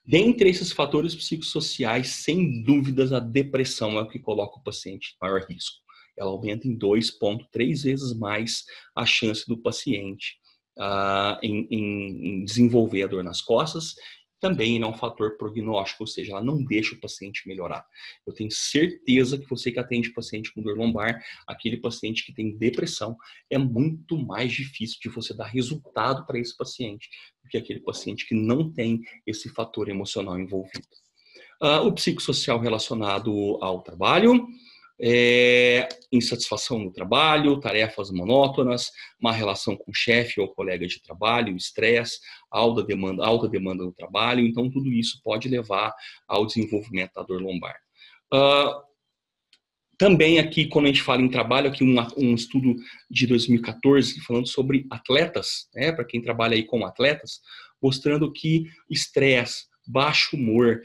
Dentre 0.05 0.51
esses 0.51 0.73
fatores 0.73 1.15
psicossociais, 1.15 2.09
sem 2.09 2.63
dúvidas, 2.63 3.13
a 3.13 3.21
depressão 3.21 3.99
é 3.99 4.03
o 4.03 4.09
que 4.09 4.19
coloca 4.19 4.59
o 4.59 4.63
paciente 4.63 5.15
em 5.15 5.25
maior 5.25 5.47
risco. 5.49 5.81
Ela 6.19 6.31
aumenta 6.31 6.67
em 6.67 6.77
2,3 6.77 7.85
vezes 7.85 8.13
mais 8.13 8.65
a 8.95 9.07
chance 9.07 9.47
do 9.47 9.57
paciente 9.57 10.37
uh, 10.77 11.39
em, 11.43 11.67
em, 11.71 12.27
em 12.27 12.45
desenvolver 12.45 13.05
a 13.05 13.07
dor 13.07 13.25
nas 13.25 13.41
costas 13.41 13.95
também 14.43 14.83
é 14.83 14.87
um 14.87 14.93
fator 14.93 15.37
prognóstico, 15.39 16.03
ou 16.03 16.07
seja, 16.09 16.33
ela 16.33 16.43
não 16.43 16.65
deixa 16.65 16.97
o 16.97 17.01
paciente 17.01 17.47
melhorar. 17.47 17.87
Eu 18.27 18.35
tenho 18.35 18.51
certeza 18.51 19.39
que 19.39 19.49
você 19.49 19.71
que 19.71 19.79
atende 19.79 20.13
paciente 20.13 20.53
com 20.53 20.61
dor 20.61 20.77
lombar, 20.77 21.25
aquele 21.47 21.77
paciente 21.77 22.27
que 22.27 22.35
tem 22.35 22.59
depressão, 22.59 23.17
é 23.49 23.57
muito 23.57 24.19
mais 24.19 24.53
difícil 24.53 24.99
de 25.01 25.09
você 25.09 25.33
dar 25.33 25.47
resultado 25.47 26.27
para 26.27 26.41
esse 26.41 26.57
paciente 26.57 27.09
do 27.41 27.49
que 27.49 27.57
aquele 27.57 27.79
paciente 27.79 28.27
que 28.27 28.35
não 28.35 28.69
tem 28.69 29.01
esse 29.25 29.49
fator 29.49 29.89
emocional 29.89 30.37
envolvido. 30.37 30.89
Uh, 31.63 31.87
o 31.87 31.93
psicossocial 31.93 32.59
relacionado 32.59 33.59
ao 33.63 33.81
trabalho, 33.81 34.49
é, 35.01 35.89
insatisfação 36.13 36.79
no 36.79 36.93
trabalho, 36.93 37.59
tarefas 37.59 38.11
monótonas, 38.11 38.91
má 39.21 39.33
relação 39.33 39.77
com 39.77 39.91
o 39.91 39.95
chefe 39.95 40.41
ou 40.41 40.53
colega 40.55 40.87
de 40.87 41.01
trabalho, 41.01 41.57
estresse, 41.57 42.19
alta 42.53 42.83
demanda, 42.83 43.25
alta 43.25 43.49
demanda 43.49 43.85
no 43.85 43.93
trabalho. 43.93 44.47
Então, 44.47 44.71
tudo 44.71 44.93
isso 44.93 45.21
pode 45.25 45.49
levar 45.49 45.95
ao 46.29 46.47
desenvolvimento 46.47 47.13
da 47.15 47.23
dor 47.23 47.41
lombar. 47.41 47.77
Uh, 48.33 48.93
também 49.99 50.39
aqui, 50.39 50.67
quando 50.67 50.87
a 50.87 50.89
gente 50.89 51.03
fala 51.03 51.23
em 51.23 51.29
trabalho, 51.29 51.69
aqui 51.69 51.85
um, 51.85 51.95
um 52.17 52.35
estudo 52.35 52.75
de 53.11 53.27
2014 53.27 54.21
falando 54.23 54.49
sobre 54.49 54.87
atletas, 54.91 55.69
né, 55.75 55.93
para 55.93 56.05
quem 56.05 56.21
trabalha 56.21 56.57
aí 56.57 56.65
com 56.65 56.85
atletas, 56.85 57.41
mostrando 57.81 58.33
que 58.33 58.65
estresse, 58.91 59.67
baixo 59.87 60.37
humor, 60.37 60.81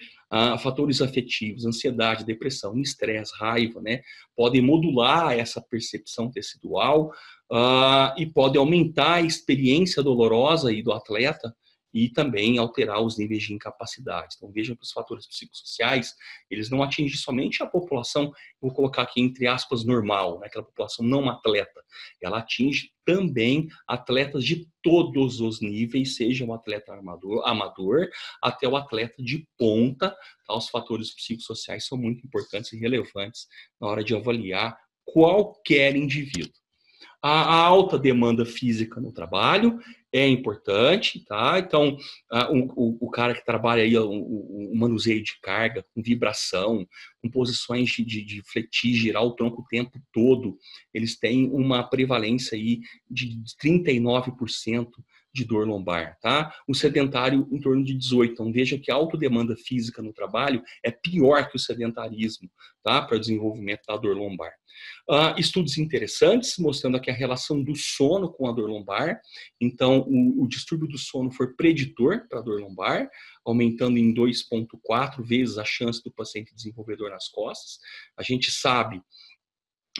fatores 0.61 1.01
afetivos, 1.01 1.65
ansiedade, 1.65 2.25
depressão, 2.25 2.79
estresse, 2.79 3.31
raiva, 3.39 3.81
né, 3.81 4.01
podem 4.35 4.61
modular 4.61 5.31
essa 5.31 5.61
percepção 5.61 6.29
tecidual 6.29 7.11
ah, 7.51 8.13
e 8.17 8.25
podem 8.25 8.59
aumentar 8.59 9.15
a 9.15 9.21
experiência 9.21 10.03
dolorosa 10.03 10.69
aí 10.69 10.81
do 10.81 10.91
atleta 10.91 11.55
e 11.93 12.09
também 12.09 12.57
alterar 12.57 13.01
os 13.01 13.17
níveis 13.17 13.43
de 13.43 13.53
incapacidade. 13.53 14.35
Então 14.37 14.51
vejam 14.51 14.75
que 14.75 14.83
os 14.83 14.91
fatores 14.91 15.25
psicossociais, 15.25 16.13
eles 16.49 16.69
não 16.69 16.83
atingem 16.83 17.17
somente 17.17 17.63
a 17.63 17.65
população, 17.65 18.31
vou 18.61 18.71
colocar 18.71 19.01
aqui 19.01 19.21
entre 19.21 19.47
aspas, 19.47 19.83
normal, 19.83 20.39
né, 20.39 20.47
aquela 20.47 20.65
população 20.65 21.05
não 21.05 21.29
atleta. 21.29 21.81
Ela 22.21 22.39
atinge 22.39 22.91
também 23.05 23.67
atletas 23.87 24.43
de 24.43 24.67
todos 24.83 25.39
os 25.39 25.61
níveis, 25.61 26.15
seja 26.15 26.45
o 26.45 26.53
atleta 26.53 26.93
amador, 26.93 27.41
amador 27.47 28.09
até 28.43 28.67
o 28.67 28.75
atleta 28.75 29.23
de 29.23 29.47
ponta. 29.57 30.15
Tá? 30.45 30.55
Os 30.55 30.69
fatores 30.69 31.15
psicossociais 31.15 31.87
são 31.87 31.97
muito 31.97 32.25
importantes 32.25 32.73
e 32.73 32.77
relevantes 32.77 33.47
na 33.79 33.87
hora 33.87 34.03
de 34.03 34.15
avaliar 34.15 34.77
qualquer 35.05 35.95
indivíduo. 35.95 36.66
A, 37.21 37.55
alta 37.55 37.97
demanda 37.97 38.45
física 38.45 39.01
no 39.01 39.11
trabalho 39.11 39.79
é 40.13 40.27
importante, 40.27 41.23
tá? 41.25 41.59
Então, 41.59 41.97
o, 42.49 43.07
o, 43.07 43.09
cara 43.09 43.33
que 43.33 43.43
trabalha 43.43 43.83
aí 43.83 43.97
o, 43.97 44.09
o, 44.09 44.75
manuseio 44.75 45.21
de 45.23 45.39
carga, 45.41 45.83
com 45.93 46.01
vibração, 46.01 46.87
com 47.21 47.29
posições 47.29 47.89
de, 47.89 48.05
de, 48.05 48.23
de 48.23 48.41
fletir, 48.43 48.93
girar 48.93 49.23
o 49.23 49.33
tronco 49.33 49.61
o 49.61 49.67
tempo 49.67 49.99
todo, 50.13 50.57
eles 50.93 51.17
têm 51.17 51.49
uma 51.51 51.83
prevalência 51.83 52.55
aí 52.55 52.79
de 53.09 53.39
39% 53.61 54.87
de 55.37 55.45
dor 55.45 55.67
lombar, 55.67 56.17
tá? 56.19 56.51
O 56.67 56.73
sedentário 56.73 57.47
em 57.51 57.59
torno 57.59 57.83
de 57.83 57.93
18. 57.93 58.33
Então 58.33 58.51
veja 58.51 58.77
que 58.79 58.91
a 58.91 58.95
autodemanda 58.95 59.55
física 59.55 60.01
no 60.01 60.11
trabalho 60.11 60.63
é 60.83 60.89
pior 60.89 61.47
que 61.47 61.55
o 61.55 61.59
sedentarismo, 61.59 62.49
tá? 62.83 63.03
Para 63.03 63.17
o 63.17 63.19
desenvolvimento 63.19 63.81
da 63.87 63.95
dor 63.95 64.17
lombar. 64.17 64.51
Uh, 65.09 65.39
estudos 65.39 65.77
interessantes 65.77 66.57
mostrando 66.57 66.97
aqui 66.97 67.09
a 67.09 67.13
relação 67.13 67.63
do 67.63 67.75
sono 67.75 68.31
com 68.31 68.47
a 68.47 68.51
dor 68.51 68.69
lombar. 68.69 69.21
Então, 69.61 70.05
o, 70.07 70.43
o 70.43 70.47
distúrbio 70.47 70.87
do 70.87 70.97
sono 70.97 71.31
foi 71.31 71.53
preditor 71.53 72.27
para 72.27 72.39
a 72.39 72.41
dor 72.41 72.59
lombar, 72.59 73.09
aumentando 73.45 73.97
em 73.97 74.13
2,4 74.13 75.23
vezes 75.23 75.57
a 75.57 75.65
chance 75.65 76.03
do 76.03 76.11
paciente 76.11 76.53
desenvolver 76.53 76.97
dor 76.97 77.11
nas 77.11 77.29
costas. 77.29 77.79
A 78.17 78.23
gente 78.23 78.51
sabe 78.51 79.01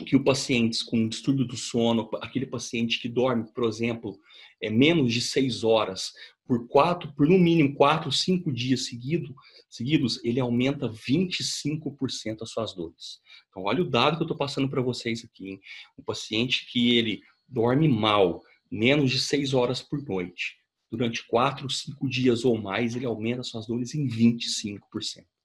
que 0.05 0.15
o 0.15 0.23
paciente 0.23 0.85
com 0.85 1.07
distúrbio 1.07 1.45
do 1.45 1.55
sono, 1.55 2.09
aquele 2.21 2.45
paciente 2.45 2.99
que 2.99 3.09
dorme, 3.09 3.45
por 3.53 3.65
exemplo, 3.65 4.19
é 4.61 4.69
menos 4.69 5.13
de 5.13 5.21
seis 5.21 5.63
horas 5.63 6.11
por 6.45 6.67
quatro, 6.67 7.13
por 7.13 7.27
no 7.27 7.37
mínimo 7.37 7.75
quatro, 7.75 8.11
cinco 8.11 8.51
dias 8.51 8.85
seguido, 8.85 9.35
seguidos, 9.69 10.23
ele 10.23 10.39
aumenta 10.39 10.89
25% 10.89 12.41
as 12.41 12.51
suas 12.51 12.73
dores. 12.73 13.19
Então, 13.49 13.63
olha 13.63 13.81
o 13.81 13.89
dado 13.89 14.15
que 14.15 14.23
eu 14.23 14.25
estou 14.25 14.37
passando 14.37 14.69
para 14.69 14.81
vocês 14.81 15.25
aqui. 15.25 15.49
Hein? 15.49 15.61
Um 15.97 16.03
paciente 16.03 16.65
que 16.71 16.97
ele 16.97 17.21
dorme 17.47 17.89
mal, 17.89 18.41
menos 18.71 19.11
de 19.11 19.19
seis 19.19 19.53
horas 19.53 19.81
por 19.81 20.01
noite, 20.01 20.57
durante 20.89 21.27
quatro, 21.27 21.69
cinco 21.69 22.07
dias 22.07 22.45
ou 22.45 22.57
mais, 22.57 22.95
ele 22.95 23.05
aumenta 23.05 23.41
as 23.41 23.49
suas 23.49 23.67
dores 23.67 23.93
em 23.93 24.07
25%. 24.07 24.79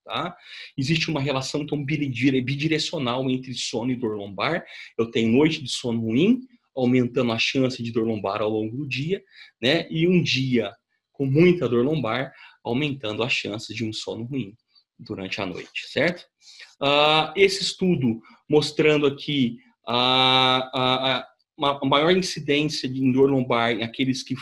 Tá? 0.03 0.35
Existe 0.77 1.09
uma 1.09 1.21
relação 1.21 1.61
então 1.61 1.83
bidirecional 1.83 3.29
entre 3.29 3.53
sono 3.53 3.91
e 3.91 3.95
dor 3.95 4.17
lombar. 4.17 4.65
Eu 4.97 5.09
tenho 5.09 5.31
noite 5.31 5.63
de 5.63 5.69
sono 5.69 6.01
ruim, 6.01 6.41
aumentando 6.75 7.31
a 7.31 7.39
chance 7.39 7.81
de 7.81 7.91
dor 7.91 8.05
lombar 8.05 8.41
ao 8.41 8.49
longo 8.49 8.75
do 8.75 8.87
dia, 8.87 9.23
né? 9.61 9.87
E 9.89 10.07
um 10.07 10.21
dia 10.21 10.73
com 11.13 11.25
muita 11.25 11.69
dor 11.69 11.85
lombar, 11.85 12.33
aumentando 12.63 13.23
a 13.23 13.29
chance 13.29 13.73
de 13.73 13.85
um 13.85 13.93
sono 13.93 14.25
ruim 14.25 14.53
durante 14.99 15.39
a 15.39 15.45
noite, 15.45 15.87
certo? 15.87 16.25
Uh, 16.81 17.31
esse 17.35 17.61
estudo 17.61 18.19
mostrando 18.49 19.05
aqui 19.05 19.57
a, 19.87 20.69
a, 20.73 21.27
uma 21.57 21.79
maior 21.85 22.11
incidência 22.11 22.89
de 22.89 23.11
dor 23.11 23.29
lombar 23.29 23.71
em 23.71 23.83
aqueles 23.83 24.23
que 24.23 24.35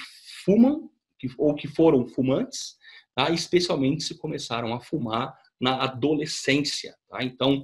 fumam 0.43 0.89
que, 1.19 1.29
ou 1.37 1.53
que 1.53 1.67
foram 1.67 2.07
fumantes, 2.07 2.75
tá? 3.15 3.29
especialmente 3.29 4.03
se 4.03 4.17
começaram 4.17 4.73
a 4.73 4.79
fumar 4.79 5.33
na 5.61 5.83
adolescência. 5.83 6.95
Tá? 7.07 7.23
Então, 7.23 7.63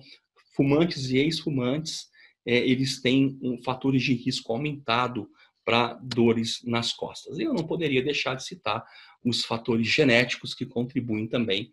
fumantes 0.55 1.09
e 1.09 1.17
ex-fumantes, 1.17 2.07
é, 2.45 2.55
eles 2.55 3.01
têm 3.01 3.37
um 3.41 3.61
fatores 3.63 4.03
de 4.03 4.13
risco 4.13 4.53
aumentado 4.53 5.29
para 5.65 5.95
dores 5.95 6.61
nas 6.63 6.93
costas. 6.93 7.37
E 7.37 7.43
eu 7.43 7.53
não 7.53 7.67
poderia 7.67 8.01
deixar 8.01 8.35
de 8.35 8.45
citar 8.45 8.85
os 9.23 9.43
fatores 9.43 9.87
genéticos 9.87 10.53
que 10.53 10.65
contribuem 10.65 11.27
também 11.27 11.71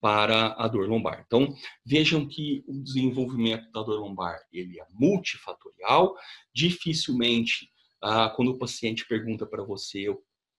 para 0.00 0.54
a 0.58 0.68
dor 0.68 0.88
lombar. 0.88 1.24
Então, 1.26 1.54
vejam 1.84 2.26
que 2.26 2.62
o 2.66 2.82
desenvolvimento 2.82 3.70
da 3.70 3.82
dor 3.82 4.00
lombar 4.00 4.38
ele 4.52 4.80
é 4.80 4.86
multifatorial. 4.90 6.14
Dificilmente, 6.54 7.70
ah, 8.02 8.30
quando 8.34 8.52
o 8.52 8.58
paciente 8.58 9.06
pergunta 9.06 9.46
para 9.46 9.62
você 9.62 10.06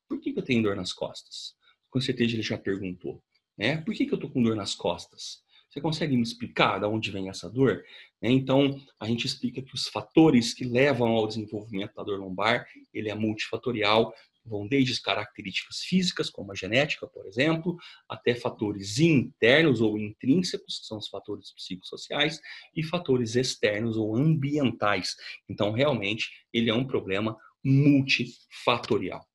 por 0.08 0.20
que, 0.20 0.34
eu 0.36 0.44
tenho 0.44 0.64
dor 0.64 0.76
nas 0.76 0.94
costas, 0.94 1.56
com 1.90 2.00
certeza 2.00 2.34
ele 2.34 2.44
já 2.44 2.58
perguntou, 2.58 3.24
né? 3.58 3.78
Por 3.78 3.94
que, 3.94 4.06
que 4.06 4.14
eu 4.14 4.18
estou 4.18 4.30
com 4.30 4.42
dor 4.42 4.56
nas 4.56 4.76
costas? 4.76 5.44
Você 5.70 5.82
consegue 5.82 6.16
me 6.16 6.24
explicar 6.24 6.80
de 6.80 6.86
onde 6.86 7.12
vem 7.12 7.28
essa 7.28 7.50
dor? 7.50 7.84
Né? 8.22 8.30
Então, 8.30 8.80
a 9.00 9.08
gente 9.08 9.26
explica 9.26 9.62
que 9.62 9.74
os 9.74 9.88
fatores 9.88 10.54
que 10.54 10.64
levam 10.64 11.10
ao 11.10 11.28
desenvolvimento 11.28 11.94
da 11.94 12.04
dor 12.04 12.20
lombar, 12.20 12.66
ele 12.94 13.10
é 13.10 13.16
multifatorial 13.16 14.14
vão 14.46 14.68
desde 14.68 14.92
as 14.92 15.00
características 15.00 15.80
físicas, 15.80 16.30
como 16.30 16.52
a 16.52 16.56
genética, 16.56 17.08
por 17.08 17.26
exemplo, 17.26 17.76
até 18.08 18.36
fatores 18.36 19.00
internos 19.00 19.82
ou 19.82 19.98
intrínsecos, 19.98 20.80
que 20.80 20.86
são 20.86 20.98
os 20.98 21.08
fatores 21.08 21.52
psicossociais, 21.52 22.40
e 22.76 22.84
fatores 22.84 23.36
externos 23.36 23.98
ou 23.98 24.16
ambientais. 24.16 25.16
Então, 25.50 25.72
realmente, 25.72 26.30
ele 26.54 26.70
é 26.70 26.74
um 26.74 26.86
problema 26.86 27.36
multifatorial. 27.64 29.26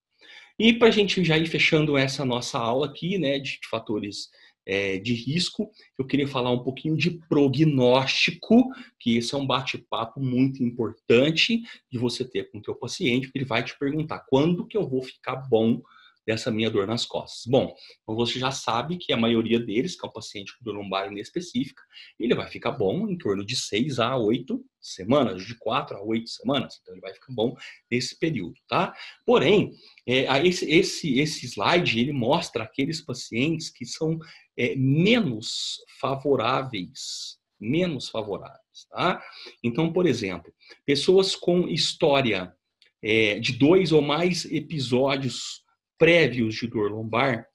E 0.63 0.75
para 0.75 0.89
a 0.89 0.91
gente 0.91 1.25
já 1.25 1.39
ir 1.39 1.47
fechando 1.47 1.97
essa 1.97 2.23
nossa 2.23 2.59
aula 2.59 2.85
aqui, 2.85 3.17
né, 3.17 3.39
de 3.39 3.59
fatores 3.71 4.29
é, 4.67 4.99
de 4.99 5.15
risco, 5.15 5.71
eu 5.99 6.05
queria 6.05 6.29
falar 6.29 6.51
um 6.51 6.63
pouquinho 6.63 6.99
de 6.99 7.13
prognóstico, 7.31 8.69
que 8.99 9.17
esse 9.17 9.35
é 9.35 9.39
um 9.39 9.47
bate-papo 9.47 10.21
muito 10.21 10.63
importante 10.63 11.63
de 11.91 11.97
você 11.97 12.27
ter 12.27 12.51
com 12.51 12.59
o 12.59 12.63
teu 12.63 12.75
paciente, 12.75 13.29
porque 13.29 13.39
ele 13.39 13.47
vai 13.47 13.65
te 13.65 13.75
perguntar 13.79 14.27
quando 14.29 14.67
que 14.67 14.77
eu 14.77 14.87
vou 14.87 15.03
ficar 15.03 15.37
bom 15.37 15.81
dessa 16.27 16.51
minha 16.51 16.71
dor 16.71 16.87
nas 16.87 17.05
costas. 17.05 17.43
Bom, 17.47 17.75
então 18.03 18.15
você 18.15 18.39
já 18.39 18.51
sabe 18.51 18.97
que 18.99 19.13
a 19.13 19.17
maioria 19.17 19.59
deles, 19.59 19.99
que 19.99 20.07
é 20.07 20.09
um 20.09 20.13
paciente 20.13 20.57
com 20.57 20.65
dor 20.65 20.75
lombar 20.75 21.11
inespecífica, 21.11 21.83
ele 22.19 22.35
vai 22.35 22.49
ficar 22.49 22.73
bom 22.73 23.09
em 23.09 23.17
torno 23.17 23.45
de 23.45 23.57
6 23.57 23.99
a 23.99 24.17
8 24.17 24.63
semanas, 24.81 25.45
de 25.45 25.55
4 25.57 25.97
a 25.97 26.03
8 26.03 26.29
semanas, 26.29 26.79
então 26.81 26.95
ele 26.95 27.01
vai 27.01 27.13
ficar 27.13 27.33
bom 27.33 27.55
nesse 27.91 28.19
período, 28.19 28.55
tá? 28.69 28.95
Porém, 29.27 29.73
é, 30.07 30.47
esse, 30.47 30.71
esse, 30.71 31.19
esse 31.19 31.47
slide, 31.47 31.99
ele 31.99 32.13
mostra 32.13 32.65
aqueles 32.65 33.01
pacientes 33.01 33.71
que 33.71 33.85
são 33.85 34.19
é, 34.57 34.75
menos 34.77 35.79
favoráveis, 36.01 37.39
menos 37.59 38.09
favoráveis, 38.09 38.87
tá? 38.91 39.23
Então, 39.63 39.93
por 39.93 40.07
exemplo, 40.07 40.53
pessoas 40.87 41.37
com 41.37 41.69
história 41.69 42.55
é, 43.03 43.39
de 43.39 43.53
dois 43.55 43.93
ou 43.93 44.03
mais 44.03 44.45
episódios 44.47 45.63
prévios 46.01 46.55
de 46.55 46.67
dor 46.67 46.91
lombar, 46.91 47.47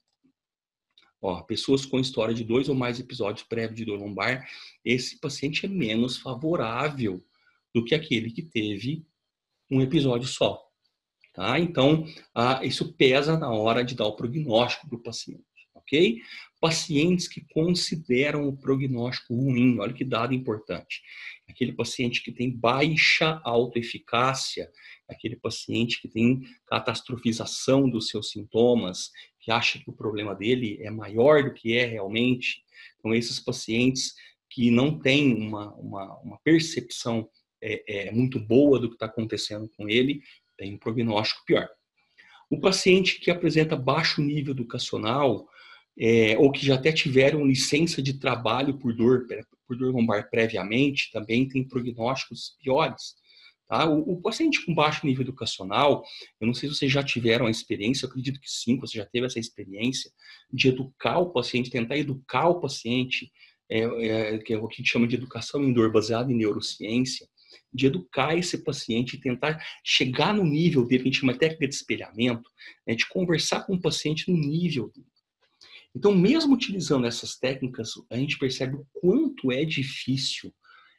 ó, 1.20 1.42
pessoas 1.42 1.84
com 1.84 2.00
história 2.00 2.32
de 2.32 2.44
dois 2.44 2.70
ou 2.70 2.76
mais 2.76 3.00
episódios 3.00 3.42
prévios 3.42 3.76
de 3.76 3.86
dor 3.86 4.00
lombar, 4.00 4.48
esse 4.86 5.20
paciente 5.20 5.66
é 5.66 5.70
menos 5.70 6.18
favorável 6.20 7.26
do 7.74 7.84
que 7.84 7.96
aquele 7.96 8.30
que 8.30 8.44
teve 8.44 9.04
um 9.72 9.82
episódio 9.82 10.28
só. 10.28 10.64
Tá? 11.34 11.60
Então, 11.60 12.06
ah, 12.36 12.62
isso 12.64 12.94
pesa 12.94 13.36
na 13.36 13.50
hora 13.50 13.84
de 13.84 13.96
dar 13.96 14.06
o 14.06 14.16
prognóstico 14.16 14.88
para 14.88 14.98
o 15.00 15.04
paciente, 15.04 15.44
ok? 15.74 16.22
Pacientes 16.62 17.28
que 17.28 17.42
consideram 17.52 18.48
o 18.48 18.56
prognóstico 18.56 19.34
ruim, 19.34 19.80
olha 19.80 19.92
que 19.92 20.06
dado 20.06 20.36
importante. 20.36 21.02
Aquele 21.50 21.74
paciente 21.74 22.22
que 22.22 22.32
tem 22.32 22.56
baixa 22.56 23.42
autoeficácia, 23.44 24.72
aquele 25.08 25.36
paciente 25.36 26.02
que 26.02 26.08
tem 26.08 26.42
catastrofização 26.68 27.90
dos 27.90 28.10
seus 28.10 28.30
sintomas, 28.32 29.12
que 29.40 29.52
acha 29.52 29.80
que 29.80 29.90
o 29.90 29.94
problema 29.94 30.34
dele 30.34 30.78
é 30.82 30.90
maior 30.90 31.44
do 31.44 31.54
que 31.54 31.78
é 31.78 31.86
realmente. 31.86 32.64
Então, 32.98 33.14
esses 33.14 33.40
pacientes 33.40 34.14
que 34.50 34.72
não 34.72 34.98
têm 34.98 35.34
uma, 35.36 35.74
uma, 35.76 36.20
uma 36.20 36.40
percepção 36.44 37.30
é, 37.62 38.08
é, 38.08 38.12
muito 38.12 38.40
boa 38.40 38.80
do 38.80 38.90
que 38.90 38.96
está 38.96 39.06
acontecendo 39.06 39.70
com 39.76 39.90
ele, 39.90 40.22
tem 40.58 40.74
um 40.74 40.78
prognóstico 40.78 41.44
pior. 41.46 41.68
O 42.50 42.60
paciente 42.60 43.20
que 43.20 43.32
apresenta 43.32 43.76
baixo 43.76 44.22
nível 44.22 44.54
educacional, 44.54 45.48
é, 45.98 46.38
ou 46.38 46.52
que 46.52 46.66
já 46.66 46.76
até 46.76 46.92
tiveram 46.92 47.46
licença 47.46 48.02
de 48.02 48.20
trabalho 48.20 48.78
por 48.78 48.94
dor, 48.94 49.26
por 49.68 49.78
dor 49.78 49.94
lombar 49.94 50.30
previamente, 50.30 51.12
também 51.12 51.48
tem 51.48 51.68
prognósticos 51.68 52.56
piores. 52.62 53.16
Tá? 53.68 53.90
O, 53.90 54.14
o, 54.14 54.22
paciente 54.22 54.64
com 54.64 54.76
baixo 54.76 55.06
nível 55.06 55.24
educacional, 55.24 56.04
eu 56.40 56.46
não 56.46 56.54
sei 56.54 56.70
se 56.70 56.76
vocês 56.76 56.92
já 56.92 57.04
tiveram 57.04 57.48
a 57.48 57.52
experiência, 57.52 58.06
eu 58.06 58.10
acredito 58.10 58.40
que 58.40 58.50
sim, 58.50 58.78
você 58.78 58.98
já 59.00 59.06
teve 59.06 59.26
essa 59.26 59.40
experiência 59.40 60.12
de 60.52 60.70
educar 60.70 61.18
o 61.18 61.32
paciente, 61.32 61.72
tentar 61.72 61.98
educar 61.98 62.48
o 62.48 62.60
paciente, 62.60 63.32
é, 63.68 63.80
é, 63.80 64.38
que 64.38 64.54
é 64.54 64.58
o 64.58 64.68
que 64.68 64.76
a 64.76 64.78
gente 64.78 64.92
chama 64.92 65.08
de 65.08 65.16
educação 65.16 65.64
em 65.64 65.74
dor 65.74 65.92
baseada 65.92 66.32
em 66.32 66.36
neurociência, 66.36 67.28
de 67.74 67.88
educar 67.88 68.38
esse 68.38 68.64
paciente 68.64 69.16
e 69.16 69.20
tentar 69.20 69.60
chegar 69.84 70.34
no 70.34 70.44
nível 70.44 70.86
dele, 70.86 71.04
que 71.04 71.10
a 71.10 71.12
gente 71.12 71.22
chama 71.22 71.38
técnica 71.38 71.68
de 71.68 71.76
espelhamento, 71.76 72.50
né, 72.86 72.94
de 72.94 73.08
conversar 73.08 73.66
com 73.66 73.74
o 73.74 73.82
paciente 73.82 74.30
no 74.32 74.38
nível 74.38 74.92
dele. 74.94 75.08
Então, 75.96 76.14
mesmo 76.14 76.54
utilizando 76.54 77.08
essas 77.08 77.38
técnicas, 77.38 77.94
a 78.12 78.18
gente 78.18 78.38
percebe 78.38 78.76
o 78.76 78.86
quanto 78.94 79.52
é 79.52 79.64
difícil 79.66 80.54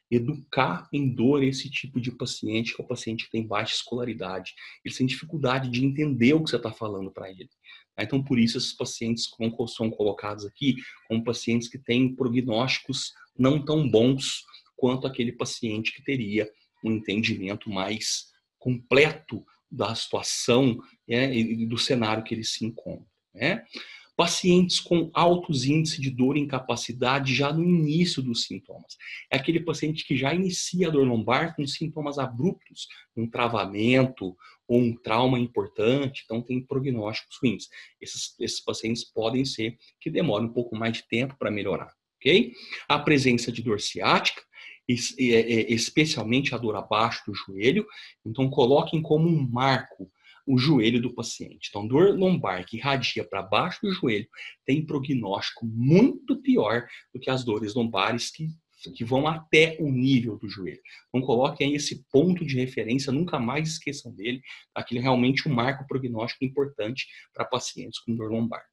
educar 0.09 0.87
em 0.91 1.09
dor 1.09 1.43
esse 1.43 1.69
tipo 1.69 1.99
de 1.99 2.11
paciente, 2.11 2.73
que 2.73 2.81
é 2.81 2.85
o 2.85 2.87
paciente 2.87 3.25
que 3.25 3.31
tem 3.31 3.45
baixa 3.45 3.75
escolaridade. 3.75 4.53
Ele 4.83 4.95
tem 4.95 5.05
dificuldade 5.05 5.69
de 5.69 5.85
entender 5.85 6.33
o 6.33 6.43
que 6.43 6.49
você 6.49 6.55
está 6.55 6.71
falando 6.71 7.11
para 7.11 7.29
ele. 7.29 7.49
Tá? 7.95 8.03
Então, 8.03 8.23
por 8.23 8.39
isso, 8.39 8.57
esses 8.57 8.73
pacientes 8.73 9.29
são 9.69 9.89
colocados 9.89 10.45
aqui 10.45 10.75
como 11.07 11.23
pacientes 11.23 11.67
que 11.67 11.77
têm 11.77 12.15
prognósticos 12.15 13.13
não 13.37 13.63
tão 13.63 13.89
bons 13.89 14.43
quanto 14.75 15.07
aquele 15.07 15.31
paciente 15.31 15.93
que 15.93 16.03
teria 16.03 16.49
um 16.83 16.91
entendimento 16.91 17.69
mais 17.69 18.31
completo 18.57 19.45
da 19.69 19.93
situação 19.93 20.77
né, 21.07 21.35
e 21.35 21.65
do 21.65 21.77
cenário 21.77 22.23
que 22.23 22.33
ele 22.33 22.43
se 22.43 22.65
encontra. 22.65 23.05
Né? 23.33 23.63
Pacientes 24.17 24.79
com 24.79 25.11
altos 25.13 25.65
índices 25.65 26.01
de 26.01 26.09
dor 26.09 26.35
e 26.35 26.39
incapacidade 26.39 27.35
já 27.35 27.53
no 27.53 27.63
início 27.63 28.19
dos 28.19 28.45
sintomas. 28.45 28.97
É 29.31 29.37
aquele 29.37 29.59
paciente 29.59 30.03
que 30.03 30.17
já 30.17 30.33
inicia 30.33 30.87
a 30.87 30.91
dor 30.91 31.07
lombar 31.07 31.55
com 31.55 31.67
sintomas 31.67 32.17
abruptos, 32.17 32.87
um 33.15 33.29
travamento 33.29 34.35
ou 34.67 34.79
um 34.79 34.95
trauma 34.95 35.39
importante, 35.39 36.23
então 36.25 36.41
tem 36.41 36.59
prognósticos 36.59 37.37
ruins. 37.41 37.67
Esses, 38.01 38.33
esses 38.39 38.59
pacientes 38.59 39.03
podem 39.03 39.45
ser 39.45 39.77
que 40.01 40.09
demorem 40.09 40.47
um 40.47 40.53
pouco 40.53 40.75
mais 40.75 40.93
de 40.93 41.07
tempo 41.07 41.35
para 41.37 41.51
melhorar, 41.51 41.93
ok? 42.19 42.53
A 42.89 42.97
presença 42.97 43.51
de 43.51 43.61
dor 43.61 43.79
ciática, 43.79 44.41
especialmente 44.87 46.55
a 46.55 46.57
dor 46.57 46.75
abaixo 46.75 47.21
do 47.27 47.35
joelho, 47.35 47.85
então 48.25 48.49
coloquem 48.49 48.99
como 48.99 49.27
um 49.27 49.47
marco 49.47 50.09
o 50.47 50.57
joelho 50.57 51.01
do 51.01 51.13
paciente. 51.13 51.67
Então, 51.69 51.85
dor 51.85 52.17
lombar 52.17 52.65
que 52.65 52.77
irradia 52.77 53.27
para 53.27 53.43
baixo 53.43 53.81
do 53.83 53.91
joelho 53.91 54.27
tem 54.65 54.85
prognóstico 54.85 55.65
muito 55.65 56.41
pior 56.41 56.87
do 57.13 57.19
que 57.19 57.29
as 57.29 57.43
dores 57.43 57.75
lombares 57.75 58.31
que, 58.31 58.47
que 58.95 59.03
vão 59.03 59.27
até 59.27 59.75
o 59.79 59.91
nível 59.91 60.37
do 60.37 60.47
joelho. 60.47 60.81
Então, 61.09 61.21
coloquem 61.27 61.67
aí 61.67 61.75
esse 61.75 62.05
ponto 62.09 62.45
de 62.45 62.55
referência, 62.55 63.11
nunca 63.11 63.37
mais 63.37 63.67
esqueçam 63.67 64.15
dele. 64.15 64.41
Aquele 64.73 65.01
é 65.01 65.03
realmente 65.03 65.49
um 65.49 65.53
marco 65.53 65.85
prognóstico 65.85 66.45
importante 66.45 67.05
para 67.33 67.43
pacientes 67.43 67.99
com 67.99 68.15
dor 68.15 68.31
lombar. 68.31 68.63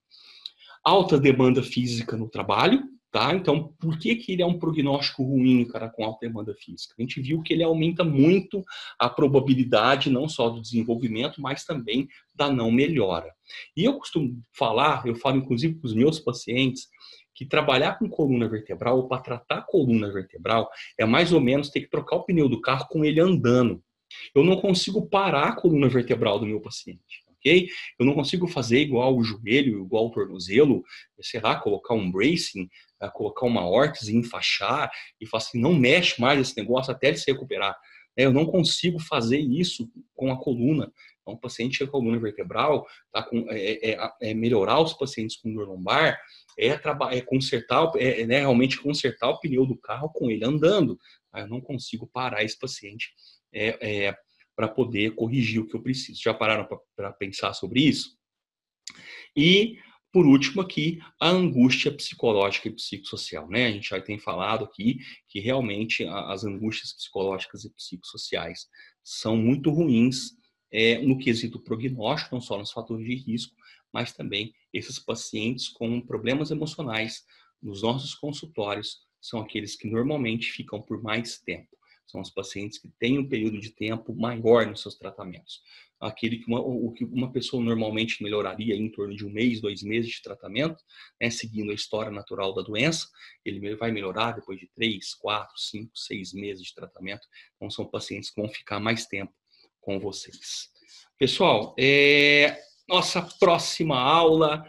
Alta 0.84 1.18
demanda 1.18 1.62
física 1.62 2.16
no 2.16 2.28
trabalho, 2.28 2.84
Tá? 3.14 3.32
Então, 3.32 3.72
por 3.78 3.96
que, 3.96 4.16
que 4.16 4.32
ele 4.32 4.42
é 4.42 4.46
um 4.46 4.58
prognóstico 4.58 5.22
ruim, 5.22 5.64
cara, 5.66 5.88
com 5.88 6.04
alta 6.04 6.26
demanda 6.26 6.52
física? 6.52 6.96
A 6.98 7.00
gente 7.00 7.20
viu 7.20 7.42
que 7.42 7.52
ele 7.52 7.62
aumenta 7.62 8.02
muito 8.02 8.60
a 8.98 9.08
probabilidade 9.08 10.10
não 10.10 10.28
só 10.28 10.50
do 10.50 10.60
desenvolvimento, 10.60 11.40
mas 11.40 11.64
também 11.64 12.08
da 12.34 12.50
não 12.50 12.72
melhora. 12.72 13.32
E 13.76 13.84
eu 13.84 13.96
costumo 13.98 14.42
falar, 14.52 15.06
eu 15.06 15.14
falo 15.14 15.36
inclusive 15.36 15.76
com 15.76 15.86
os 15.86 15.94
meus 15.94 16.18
pacientes, 16.18 16.88
que 17.32 17.46
trabalhar 17.46 18.00
com 18.00 18.08
coluna 18.08 18.48
vertebral 18.48 18.96
ou 18.96 19.06
para 19.06 19.22
tratar 19.22 19.62
coluna 19.62 20.12
vertebral 20.12 20.68
é 20.98 21.04
mais 21.04 21.32
ou 21.32 21.40
menos 21.40 21.68
ter 21.68 21.82
que 21.82 21.90
trocar 21.90 22.16
o 22.16 22.24
pneu 22.24 22.48
do 22.48 22.60
carro 22.60 22.88
com 22.88 23.04
ele 23.04 23.20
andando. 23.20 23.80
Eu 24.34 24.42
não 24.42 24.56
consigo 24.56 25.08
parar 25.08 25.50
a 25.50 25.56
coluna 25.56 25.88
vertebral 25.88 26.40
do 26.40 26.46
meu 26.46 26.60
paciente 26.60 27.23
ok? 27.44 27.68
Eu 27.98 28.06
não 28.06 28.14
consigo 28.14 28.46
fazer 28.46 28.80
igual 28.80 29.14
o 29.14 29.22
joelho, 29.22 29.84
igual 29.84 30.06
o 30.06 30.10
tornozelo, 30.10 30.82
sei 31.20 31.40
lá, 31.40 31.56
colocar 31.60 31.94
um 31.94 32.10
bracing, 32.10 32.68
eh, 33.00 33.10
colocar 33.10 33.46
uma 33.46 33.68
órtese, 33.68 34.16
enfaixar 34.16 34.90
e 35.20 35.26
falar 35.26 35.42
assim, 35.42 35.60
não 35.60 35.74
mexe 35.74 36.20
mais 36.20 36.40
esse 36.40 36.56
negócio 36.56 36.90
até 36.90 37.08
ele 37.08 37.18
se 37.18 37.30
recuperar. 37.30 37.76
É, 38.16 38.24
eu 38.24 38.32
não 38.32 38.46
consigo 38.46 38.98
fazer 38.98 39.38
isso 39.38 39.90
com 40.14 40.32
a 40.32 40.38
coluna. 40.38 40.90
Então, 41.20 41.34
um 41.34 41.38
paciente 41.38 41.84
com 41.86 41.90
coluna 41.90 42.18
vertebral, 42.18 42.86
tá 43.12 43.22
com, 43.22 43.46
é, 43.50 43.92
é, 43.92 44.10
é, 44.22 44.34
melhorar 44.34 44.80
os 44.80 44.92
pacientes 44.92 45.36
com 45.36 45.52
dor 45.52 45.66
lombar, 45.66 46.18
é, 46.58 46.68
é 46.68 47.20
consertar, 47.22 47.90
é, 47.96 48.20
é 48.20 48.26
né, 48.26 48.40
realmente 48.40 48.80
consertar 48.80 49.30
o 49.30 49.40
pneu 49.40 49.66
do 49.66 49.76
carro 49.76 50.08
com 50.10 50.30
ele 50.30 50.44
andando. 50.44 50.98
Tá? 51.32 51.40
Eu 51.40 51.48
não 51.48 51.60
consigo 51.60 52.06
parar 52.06 52.44
esse 52.44 52.58
paciente 52.58 53.12
é, 53.52 54.06
é 54.06 54.16
para 54.56 54.68
poder 54.68 55.14
corrigir 55.14 55.60
o 55.60 55.66
que 55.66 55.74
eu 55.74 55.82
preciso. 55.82 56.22
Já 56.22 56.32
pararam 56.32 56.68
para 56.96 57.12
pensar 57.12 57.54
sobre 57.54 57.80
isso? 57.80 58.16
E 59.36 59.78
por 60.14 60.26
último 60.26 60.62
aqui, 60.62 61.00
a 61.20 61.28
angústia 61.28 61.90
psicológica 61.90 62.68
e 62.68 62.72
psicossocial, 62.72 63.48
né? 63.48 63.66
A 63.66 63.72
gente 63.72 63.88
já 63.88 64.00
tem 64.00 64.16
falado 64.16 64.64
aqui 64.64 64.98
que 65.26 65.40
realmente 65.40 66.04
as 66.06 66.44
angústias 66.44 66.92
psicológicas 66.92 67.64
e 67.64 67.74
psicossociais 67.74 68.68
são 69.02 69.36
muito 69.36 69.70
ruins 69.70 70.30
é, 70.70 70.98
no 70.98 71.18
quesito 71.18 71.58
prognóstico, 71.58 72.36
não 72.36 72.40
só 72.40 72.56
nos 72.56 72.70
fatores 72.70 73.04
de 73.04 73.16
risco, 73.16 73.56
mas 73.92 74.12
também 74.12 74.54
esses 74.72 75.00
pacientes 75.00 75.68
com 75.68 76.00
problemas 76.00 76.52
emocionais 76.52 77.24
nos 77.60 77.82
nossos 77.82 78.14
consultórios 78.14 78.98
são 79.20 79.40
aqueles 79.40 79.74
que 79.74 79.90
normalmente 79.90 80.52
ficam 80.52 80.80
por 80.80 81.02
mais 81.02 81.40
tempo. 81.40 81.76
São 82.06 82.20
os 82.20 82.30
pacientes 82.30 82.78
que 82.78 82.88
têm 82.98 83.18
um 83.18 83.28
período 83.28 83.58
de 83.58 83.70
tempo 83.70 84.14
maior 84.14 84.66
nos 84.66 84.82
seus 84.82 84.96
tratamentos 84.96 85.62
aquele 86.06 86.38
que 86.38 86.46
uma, 86.46 86.60
o 86.60 86.92
que 86.92 87.04
uma 87.04 87.32
pessoa 87.32 87.62
normalmente 87.62 88.22
melhoraria 88.22 88.74
em 88.74 88.90
torno 88.90 89.16
de 89.16 89.24
um 89.24 89.30
mês, 89.30 89.60
dois 89.60 89.82
meses 89.82 90.10
de 90.10 90.22
tratamento, 90.22 90.82
né, 91.20 91.30
seguindo 91.30 91.70
a 91.70 91.74
história 91.74 92.10
natural 92.10 92.54
da 92.54 92.62
doença, 92.62 93.08
ele 93.44 93.74
vai 93.76 93.90
melhorar 93.90 94.32
depois 94.32 94.58
de 94.58 94.68
três, 94.74 95.14
quatro, 95.14 95.58
cinco, 95.58 95.96
seis 95.96 96.32
meses 96.32 96.66
de 96.66 96.74
tratamento. 96.74 97.26
Então, 97.56 97.70
são 97.70 97.86
pacientes 97.86 98.30
que 98.30 98.40
vão 98.40 98.50
ficar 98.50 98.80
mais 98.80 99.06
tempo 99.06 99.32
com 99.80 99.98
vocês. 99.98 100.70
Pessoal, 101.18 101.74
é, 101.78 102.58
nossa 102.88 103.22
próxima 103.38 103.98
aula 103.98 104.64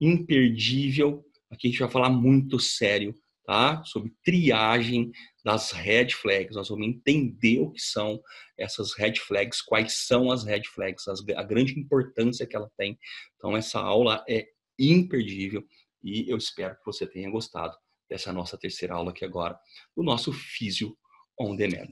imperdível. 0.00 1.24
Aqui 1.50 1.68
a 1.68 1.70
gente 1.70 1.80
vai 1.80 1.90
falar 1.90 2.10
muito 2.10 2.58
sério, 2.58 3.14
tá? 3.50 3.82
Sobre 3.82 4.12
triagem 4.24 5.10
das 5.44 5.72
red 5.72 6.10
flags. 6.10 6.54
Nós 6.54 6.68
vamos 6.68 6.86
entender 6.86 7.58
o 7.58 7.72
que 7.72 7.80
são 7.80 8.22
essas 8.56 8.94
red 8.94 9.16
flags, 9.16 9.60
quais 9.60 10.06
são 10.06 10.30
as 10.30 10.44
red 10.44 10.62
flags, 10.72 11.08
as, 11.08 11.20
a 11.36 11.42
grande 11.42 11.76
importância 11.76 12.46
que 12.46 12.54
ela 12.54 12.70
tem. 12.78 12.96
Então, 13.34 13.56
essa 13.56 13.80
aula 13.80 14.24
é 14.28 14.46
imperdível 14.78 15.64
e 16.00 16.30
eu 16.30 16.36
espero 16.36 16.76
que 16.76 16.86
você 16.86 17.04
tenha 17.04 17.28
gostado 17.28 17.76
dessa 18.08 18.32
nossa 18.32 18.56
terceira 18.56 18.94
aula 18.94 19.10
aqui 19.10 19.24
agora, 19.24 19.58
do 19.96 20.04
nosso 20.04 20.32
Físio 20.32 20.96
On 21.36 21.56
Demand. 21.56 21.90